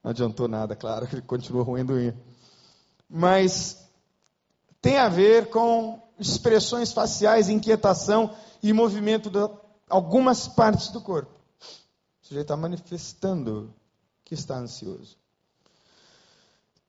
Não 0.03 0.11
adiantou 0.11 0.49
nada, 0.49 0.77
claro, 0.77 1.09
ele 1.11 1.23
continuou 1.23 1.65
roendo 1.65 1.95
unha. 1.95 2.17
Mas 3.09 3.79
tem 4.81 4.99
a 4.99 5.09
ver 5.09 5.51
com 5.51 6.01
expressões 6.19 6.93
faciais, 6.93 7.49
inquietação 7.49 8.35
e 8.63 8.73
movimento 8.73 9.31
de 9.31 9.49
algumas 9.89 10.47
partes 10.47 10.89
do 10.89 11.01
corpo. 11.01 11.33
O 12.23 12.27
sujeito 12.27 12.45
está 12.45 12.57
manifestando 12.57 13.75
que 14.25 14.35
está 14.35 14.57
ansioso. 14.57 15.20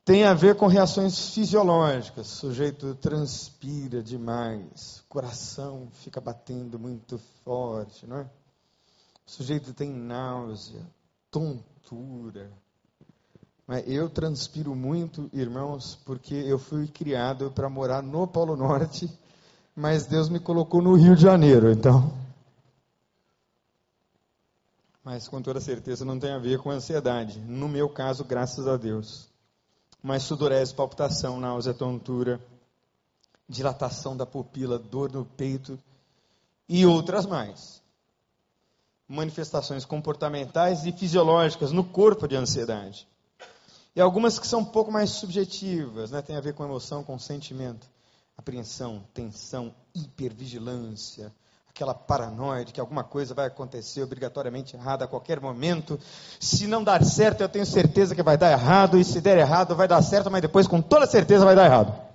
Tem 0.03 0.23
a 0.23 0.33
ver 0.33 0.55
com 0.55 0.67
reações 0.67 1.29
fisiológicas. 1.29 2.27
O 2.27 2.35
sujeito 2.37 2.95
transpira 2.95 4.01
demais, 4.01 5.01
o 5.05 5.09
coração 5.09 5.89
fica 5.91 6.19
batendo 6.19 6.79
muito 6.79 7.19
forte, 7.43 8.07
não 8.07 8.17
é? 8.17 8.23
O 8.23 9.31
sujeito 9.31 9.73
tem 9.73 9.91
náusea, 9.91 10.81
tontura. 11.29 12.51
Eu 13.85 14.09
transpiro 14.09 14.75
muito, 14.75 15.29
irmãos, 15.31 15.97
porque 16.03 16.33
eu 16.33 16.59
fui 16.59 16.87
criado 16.87 17.51
para 17.51 17.69
morar 17.69 18.01
no 18.01 18.27
Polo 18.27 18.57
Norte, 18.57 19.09
mas 19.73 20.05
Deus 20.05 20.27
me 20.27 20.39
colocou 20.39 20.81
no 20.81 20.95
Rio 20.95 21.15
de 21.15 21.21
Janeiro, 21.21 21.71
então 21.71 22.21
mas 25.03 25.27
com 25.27 25.41
toda 25.41 25.59
certeza 25.59 26.05
não 26.05 26.19
tem 26.19 26.31
a 26.31 26.37
ver 26.37 26.59
com 26.59 26.69
ansiedade. 26.69 27.39
No 27.39 27.67
meu 27.67 27.89
caso, 27.89 28.23
graças 28.23 28.67
a 28.67 28.77
Deus. 28.77 29.30
Mas 30.01 30.23
sudorese, 30.23 30.73
palpitação, 30.73 31.39
náusea, 31.39 31.73
tontura, 31.73 32.41
dilatação 33.47 34.15
da 34.15 34.25
pupila, 34.25 34.79
dor 34.79 35.11
no 35.11 35.25
peito 35.25 35.77
e 36.67 36.85
outras 36.85 37.25
mais. 37.25 37.81
Manifestações 39.07 39.83
comportamentais 39.83 40.85
e 40.85 40.91
fisiológicas 40.91 41.71
no 41.71 41.83
corpo 41.83 42.27
de 42.27 42.35
ansiedade. 42.35 43.07
E 43.93 43.99
algumas 43.99 44.39
que 44.39 44.47
são 44.47 44.61
um 44.61 44.65
pouco 44.65 44.89
mais 44.89 45.09
subjetivas, 45.09 46.11
né? 46.11 46.21
tem 46.21 46.37
a 46.37 46.41
ver 46.41 46.53
com 46.53 46.63
emoção, 46.63 47.03
com 47.03 47.19
sentimento. 47.19 47.85
Apreensão, 48.37 49.03
tensão, 49.13 49.75
hipervigilância, 49.93 51.31
aquela 51.71 51.93
paranoia 51.93 52.65
de 52.65 52.73
que 52.73 52.81
alguma 52.81 53.03
coisa 53.03 53.33
vai 53.33 53.47
acontecer 53.47 54.03
obrigatoriamente 54.03 54.75
errada 54.75 55.05
a 55.05 55.07
qualquer 55.07 55.39
momento. 55.39 55.97
Se 56.39 56.67
não 56.67 56.83
dar 56.83 57.03
certo, 57.03 57.41
eu 57.41 57.49
tenho 57.49 57.65
certeza 57.65 58.13
que 58.13 58.21
vai 58.21 58.37
dar 58.37 58.51
errado, 58.51 58.99
e 58.99 59.03
se 59.03 59.21
der 59.21 59.37
errado, 59.37 59.75
vai 59.75 59.87
dar 59.87 60.01
certo, 60.01 60.29
mas 60.29 60.41
depois 60.41 60.67
com 60.67 60.81
toda 60.81 61.07
certeza 61.07 61.45
vai 61.45 61.55
dar 61.55 61.65
errado. 61.65 62.11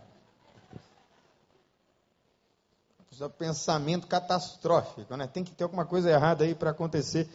É 3.18 3.24
um 3.24 3.30
pensamento 3.30 4.06
catastrófico, 4.06 5.16
né? 5.16 5.26
Tem 5.26 5.42
que 5.42 5.50
ter 5.50 5.64
alguma 5.64 5.86
coisa 5.86 6.10
errada 6.10 6.44
aí 6.44 6.54
para 6.54 6.70
acontecer. 6.70 7.26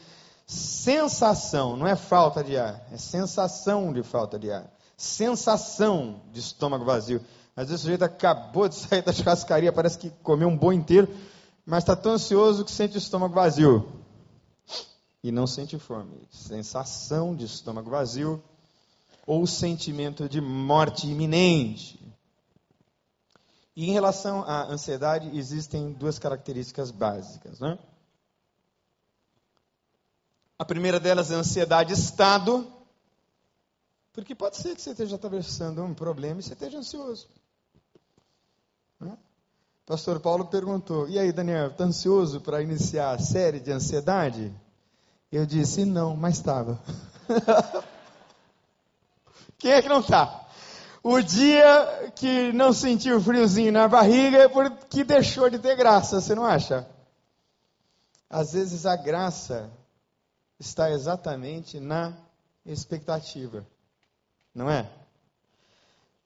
Sensação, 0.46 1.76
não 1.76 1.88
é 1.88 1.96
falta 1.96 2.44
de 2.44 2.56
ar, 2.56 2.86
é 2.94 2.98
sensação 2.98 3.92
de 3.92 4.04
falta 4.04 4.38
de 4.38 4.52
ar. 4.52 4.66
Sensação 4.96 6.22
de 6.32 6.40
estômago 6.40 6.86
vazio. 6.86 7.20
Às 7.56 7.70
vezes 7.70 7.80
o 7.80 7.84
sujeito 7.86 8.04
acabou 8.04 8.70
de 8.70 8.76
sair 8.76 9.02
da 9.02 9.12
churrascaria, 9.12 9.74
parece 9.74 9.98
que 9.98 10.12
comeu 10.22 10.48
um 10.48 10.56
boi 10.56 10.76
inteiro, 10.76 11.12
mas 11.72 11.86
está 11.86 11.96
tão 11.96 12.12
ansioso 12.12 12.66
que 12.66 12.72
sente 12.72 12.96
o 12.96 12.98
estômago 12.98 13.34
vazio. 13.34 13.90
E 15.24 15.32
não 15.32 15.48
sente 15.48 15.80
fome. 15.80 16.28
Sensação 16.30 17.34
de 17.34 17.46
estômago 17.46 17.90
vazio 17.90 18.44
ou 19.26 19.48
sentimento 19.48 20.28
de 20.28 20.42
morte 20.42 21.08
iminente. 21.08 21.98
E 23.74 23.90
em 23.90 23.94
relação 23.94 24.42
à 24.42 24.66
ansiedade, 24.66 25.30
existem 25.34 25.94
duas 25.94 26.20
características 26.20 26.92
básicas. 26.92 27.62
Né? 27.62 27.80
A 30.60 30.66
primeira 30.66 31.00
delas 31.00 31.32
é 31.32 31.36
a 31.36 31.38
ansiedade 31.38 31.94
estado, 31.94 32.70
porque 34.12 34.36
pode 34.36 34.58
ser 34.58 34.76
que 34.76 34.82
você 34.82 34.92
esteja 34.92 35.16
atravessando 35.16 35.82
um 35.82 35.94
problema 35.94 36.42
e 36.42 36.44
você 36.44 36.52
esteja 36.52 36.80
ansioso. 36.80 37.30
Né? 39.00 39.18
Pastor 39.86 40.20
Paulo 40.20 40.46
perguntou: 40.46 41.08
E 41.10 41.18
aí, 41.20 41.32
Daniel, 41.32 41.68
está 41.68 41.84
ansioso 41.84 42.42
para 42.42 42.62
iniciar 42.62 43.16
a 43.16 43.20
série 43.20 43.60
de 43.60 43.72
ansiedade? 43.72 44.54
Eu 45.32 45.46
disse: 45.46 45.86
Não, 45.86 46.16
mas 46.16 46.38
estava. 46.38 46.80
Quem 49.58 49.72
é 49.72 49.82
que 49.82 49.90
não 49.90 50.00
está? 50.00 50.42
O 51.04 51.20
dia 51.22 52.12
que 52.16 52.52
não 52.52 52.74
sentiu 52.74 53.20
friozinho 53.20 53.72
na 53.72 53.88
barriga 53.88 54.38
é 54.38 54.48
porque 54.48 55.04
deixou 55.04 55.50
de 55.50 55.58
ter 55.58 55.76
graça, 55.76 56.22
você 56.22 56.36
não 56.36 56.46
acha? 56.46 56.88
Às 58.30 58.54
vezes 58.54 58.86
a 58.86 58.96
graça 58.96 59.72
está 60.60 60.92
exatamente 60.92 61.80
na 61.80 62.14
expectativa, 62.66 63.66
não 64.54 64.70
é? 64.70 64.88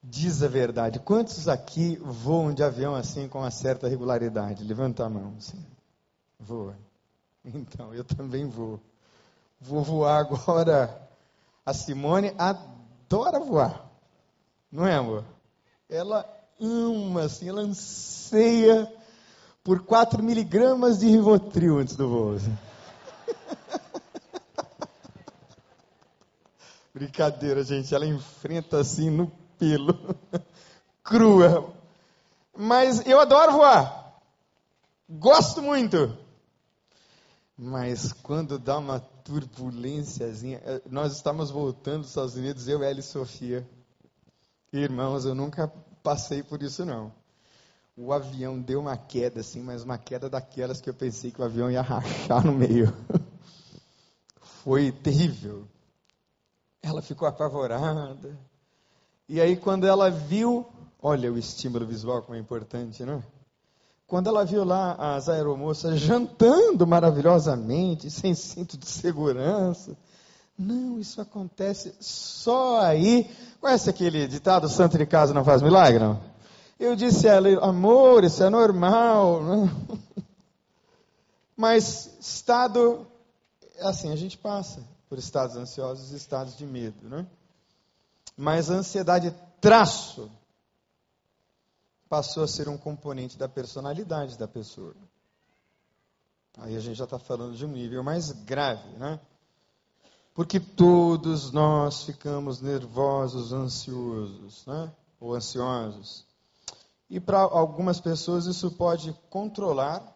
Diz 0.07 0.43
a 0.43 0.47
verdade. 0.47 0.99
Quantos 0.99 1.47
aqui 1.47 1.99
voam 1.99 2.53
de 2.53 2.63
avião 2.63 2.93
assim 2.93 3.27
com 3.27 3.39
uma 3.39 3.49
certa 3.49 3.87
regularidade? 3.87 4.63
Levanta 4.63 5.03
a 5.03 5.09
mão. 5.09 5.33
Assim. 5.37 5.57
Voa. 6.39 6.77
Então, 7.43 7.91
eu 7.93 8.03
também 8.03 8.47
vou. 8.47 8.79
Vou 9.59 9.83
voar 9.83 10.19
agora. 10.19 11.09
A 11.65 11.73
Simone 11.73 12.35
adora 12.37 13.39
voar. 13.39 13.89
Não 14.71 14.85
é, 14.85 14.93
amor? 14.93 15.25
Ela 15.89 16.23
ama, 16.61 17.23
assim, 17.23 17.49
ela 17.49 17.61
anseia 17.61 18.87
por 19.63 19.85
4 19.85 20.21
miligramas 20.21 20.99
de 20.99 21.07
Rivotril 21.07 21.79
antes 21.79 21.95
do 21.95 22.07
voo. 22.07 22.37
Brincadeira, 26.93 27.63
gente. 27.63 27.95
Ela 27.95 28.05
enfrenta 28.05 28.79
assim 28.79 29.09
no 29.09 29.31
pelo. 29.57 30.15
Crua. 31.03 31.73
Mas 32.57 33.05
eu 33.05 33.19
adoro 33.19 33.53
voar. 33.53 34.21
Gosto 35.09 35.61
muito. 35.61 36.17
Mas 37.57 38.11
quando 38.11 38.59
dá 38.59 38.77
uma 38.77 38.99
turbulênciazinha, 38.99 40.61
eh, 40.65 40.81
nós 40.89 41.13
estamos 41.13 41.49
voltando 41.49 42.01
dos 42.01 42.09
Estados 42.09 42.35
Unidos, 42.35 42.67
eu, 42.67 42.83
Ela 42.83 42.99
e 42.99 43.03
Sofia. 43.03 43.67
Irmãos, 44.73 45.25
eu 45.25 45.33
nunca 45.33 45.71
passei 46.03 46.43
por 46.43 46.61
isso 46.61 46.85
não. 46.85 47.13
O 47.95 48.11
avião 48.11 48.59
deu 48.59 48.81
uma 48.81 48.97
queda 48.97 49.39
assim, 49.39 49.61
mas 49.61 49.83
uma 49.83 49.97
queda 49.97 50.29
daquelas 50.29 50.81
que 50.81 50.89
eu 50.89 50.93
pensei 50.93 51.31
que 51.31 51.41
o 51.41 51.45
avião 51.45 51.71
ia 51.71 51.81
rachar 51.81 52.45
no 52.45 52.51
meio. 52.51 52.93
Foi 54.63 54.91
terrível. 54.91 55.65
Ela 56.81 57.01
ficou 57.01 57.25
apavorada. 57.27 58.37
E 59.27 59.41
aí, 59.41 59.55
quando 59.55 59.87
ela 59.87 60.09
viu, 60.09 60.65
olha 61.01 61.31
o 61.31 61.37
estímulo 61.37 61.85
visual 61.85 62.21
como 62.21 62.35
é 62.35 62.39
importante, 62.39 63.03
não 63.03 63.15
é? 63.15 63.23
Quando 64.07 64.27
ela 64.27 64.45
viu 64.45 64.63
lá 64.63 65.15
as 65.15 65.27
aeromoças 65.27 65.99
jantando 65.99 66.85
maravilhosamente, 66.85 68.11
sem 68.11 68.35
cinto 68.35 68.77
de 68.77 68.87
segurança. 68.87 69.97
Não, 70.57 70.99
isso 70.99 71.19
acontece 71.19 71.95
só 71.99 72.81
aí. 72.81 73.29
Conhece 73.59 73.89
aquele 73.89 74.27
ditado 74.27 74.69
santo 74.69 74.95
de 74.97 75.07
casa 75.07 75.33
não 75.33 75.43
faz 75.43 75.61
milagre? 75.63 75.99
Não? 75.99 76.21
Eu 76.79 76.95
disse 76.95 77.27
a 77.27 77.33
ela, 77.33 77.65
amor, 77.65 78.23
isso 78.23 78.43
é 78.43 78.49
normal. 78.49 79.41
Não? 79.41 79.71
Mas 81.57 82.11
estado, 82.19 83.07
assim, 83.81 84.11
a 84.11 84.15
gente 84.15 84.37
passa 84.37 84.83
por 85.09 85.17
estados 85.17 85.55
ansiosos 85.55 86.11
e 86.11 86.15
estados 86.15 86.55
de 86.55 86.65
medo, 86.65 87.09
né? 87.09 87.25
Mas 88.35 88.69
a 88.69 88.75
ansiedade 88.75 89.33
traço 89.61 90.31
passou 92.09 92.43
a 92.43 92.47
ser 92.47 92.69
um 92.69 92.77
componente 92.77 93.37
da 93.37 93.47
personalidade 93.47 94.37
da 94.37 94.47
pessoa. 94.47 94.95
Aí 96.57 96.75
a 96.75 96.79
gente 96.79 96.95
já 96.95 97.03
está 97.03 97.19
falando 97.19 97.55
de 97.55 97.65
um 97.65 97.69
nível 97.69 98.03
mais 98.03 98.31
grave, 98.31 98.87
né? 98.97 99.19
Porque 100.33 100.59
todos 100.59 101.51
nós 101.51 102.03
ficamos 102.03 102.61
nervosos, 102.61 103.53
ansiosos, 103.53 104.65
né? 104.65 104.93
Ou 105.19 105.33
ansiosos. 105.33 106.25
E 107.09 107.19
para 107.19 107.39
algumas 107.39 107.99
pessoas 107.99 108.45
isso 108.45 108.71
pode 108.71 109.13
controlar 109.29 110.13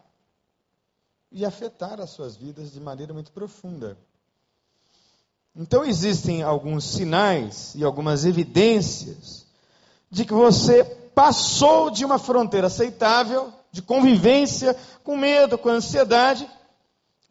e 1.30 1.44
afetar 1.44 2.00
as 2.00 2.10
suas 2.10 2.36
vidas 2.36 2.72
de 2.72 2.80
maneira 2.80 3.14
muito 3.14 3.32
profunda. 3.32 3.96
Então 5.54 5.84
existem 5.84 6.42
alguns 6.42 6.84
sinais 6.84 7.74
e 7.74 7.84
algumas 7.84 8.24
evidências 8.24 9.46
de 10.10 10.24
que 10.24 10.32
você 10.32 10.84
passou 11.14 11.90
de 11.90 12.04
uma 12.04 12.18
fronteira 12.18 12.68
aceitável 12.68 13.52
de 13.72 13.82
convivência 13.82 14.76
com 15.04 15.16
medo, 15.16 15.58
com 15.58 15.68
ansiedade, 15.68 16.48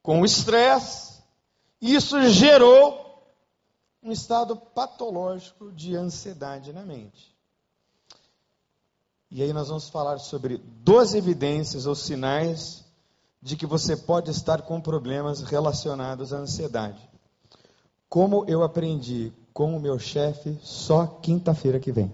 com 0.02 0.24
estresse. 0.24 1.20
Isso 1.82 2.22
gerou 2.30 3.24
um 4.02 4.12
estado 4.12 4.56
patológico 4.56 5.72
de 5.72 5.96
ansiedade 5.96 6.72
na 6.72 6.84
mente. 6.84 7.36
E 9.32 9.44
aí 9.44 9.54
nós 9.54 9.68
vamos 9.68 9.90
falar 9.90 10.18
sobre 10.18 10.58
12 10.58 11.18
evidências 11.18 11.86
ou 11.86 11.94
sinais 11.94 12.84
de 13.42 13.56
que 13.56 13.66
você 13.66 13.96
pode 13.96 14.32
estar 14.32 14.64
com 14.64 14.82
problemas 14.82 15.42
relacionados 15.42 16.34
à 16.34 16.38
ansiedade. 16.38 17.10
Como 18.10 18.44
eu 18.48 18.64
aprendi 18.64 19.32
com 19.54 19.78
o 19.78 19.80
meu 19.80 20.00
chefe 20.00 20.58
só 20.62 21.06
quinta-feira 21.06 21.80
que 21.80 21.92
vem. 21.92 22.12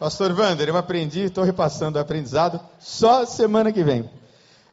Pastor 0.00 0.32
Wander, 0.32 0.68
eu 0.68 0.76
aprendi, 0.76 1.20
estou 1.20 1.44
repassando 1.44 1.96
o 1.96 2.02
aprendizado 2.02 2.58
só 2.80 3.24
semana 3.24 3.72
que 3.72 3.84
vem. 3.84 4.10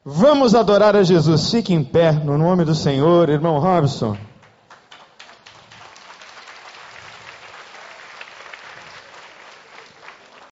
Vamos 0.04 0.56
adorar 0.56 0.96
a 0.96 1.04
Jesus. 1.04 1.52
Fique 1.52 1.72
em 1.72 1.84
pé, 1.84 2.12
no 2.12 2.36
nome 2.36 2.66
do 2.66 2.74
Senhor, 2.74 3.30
irmão 3.30 3.60
Robson. 3.60 4.18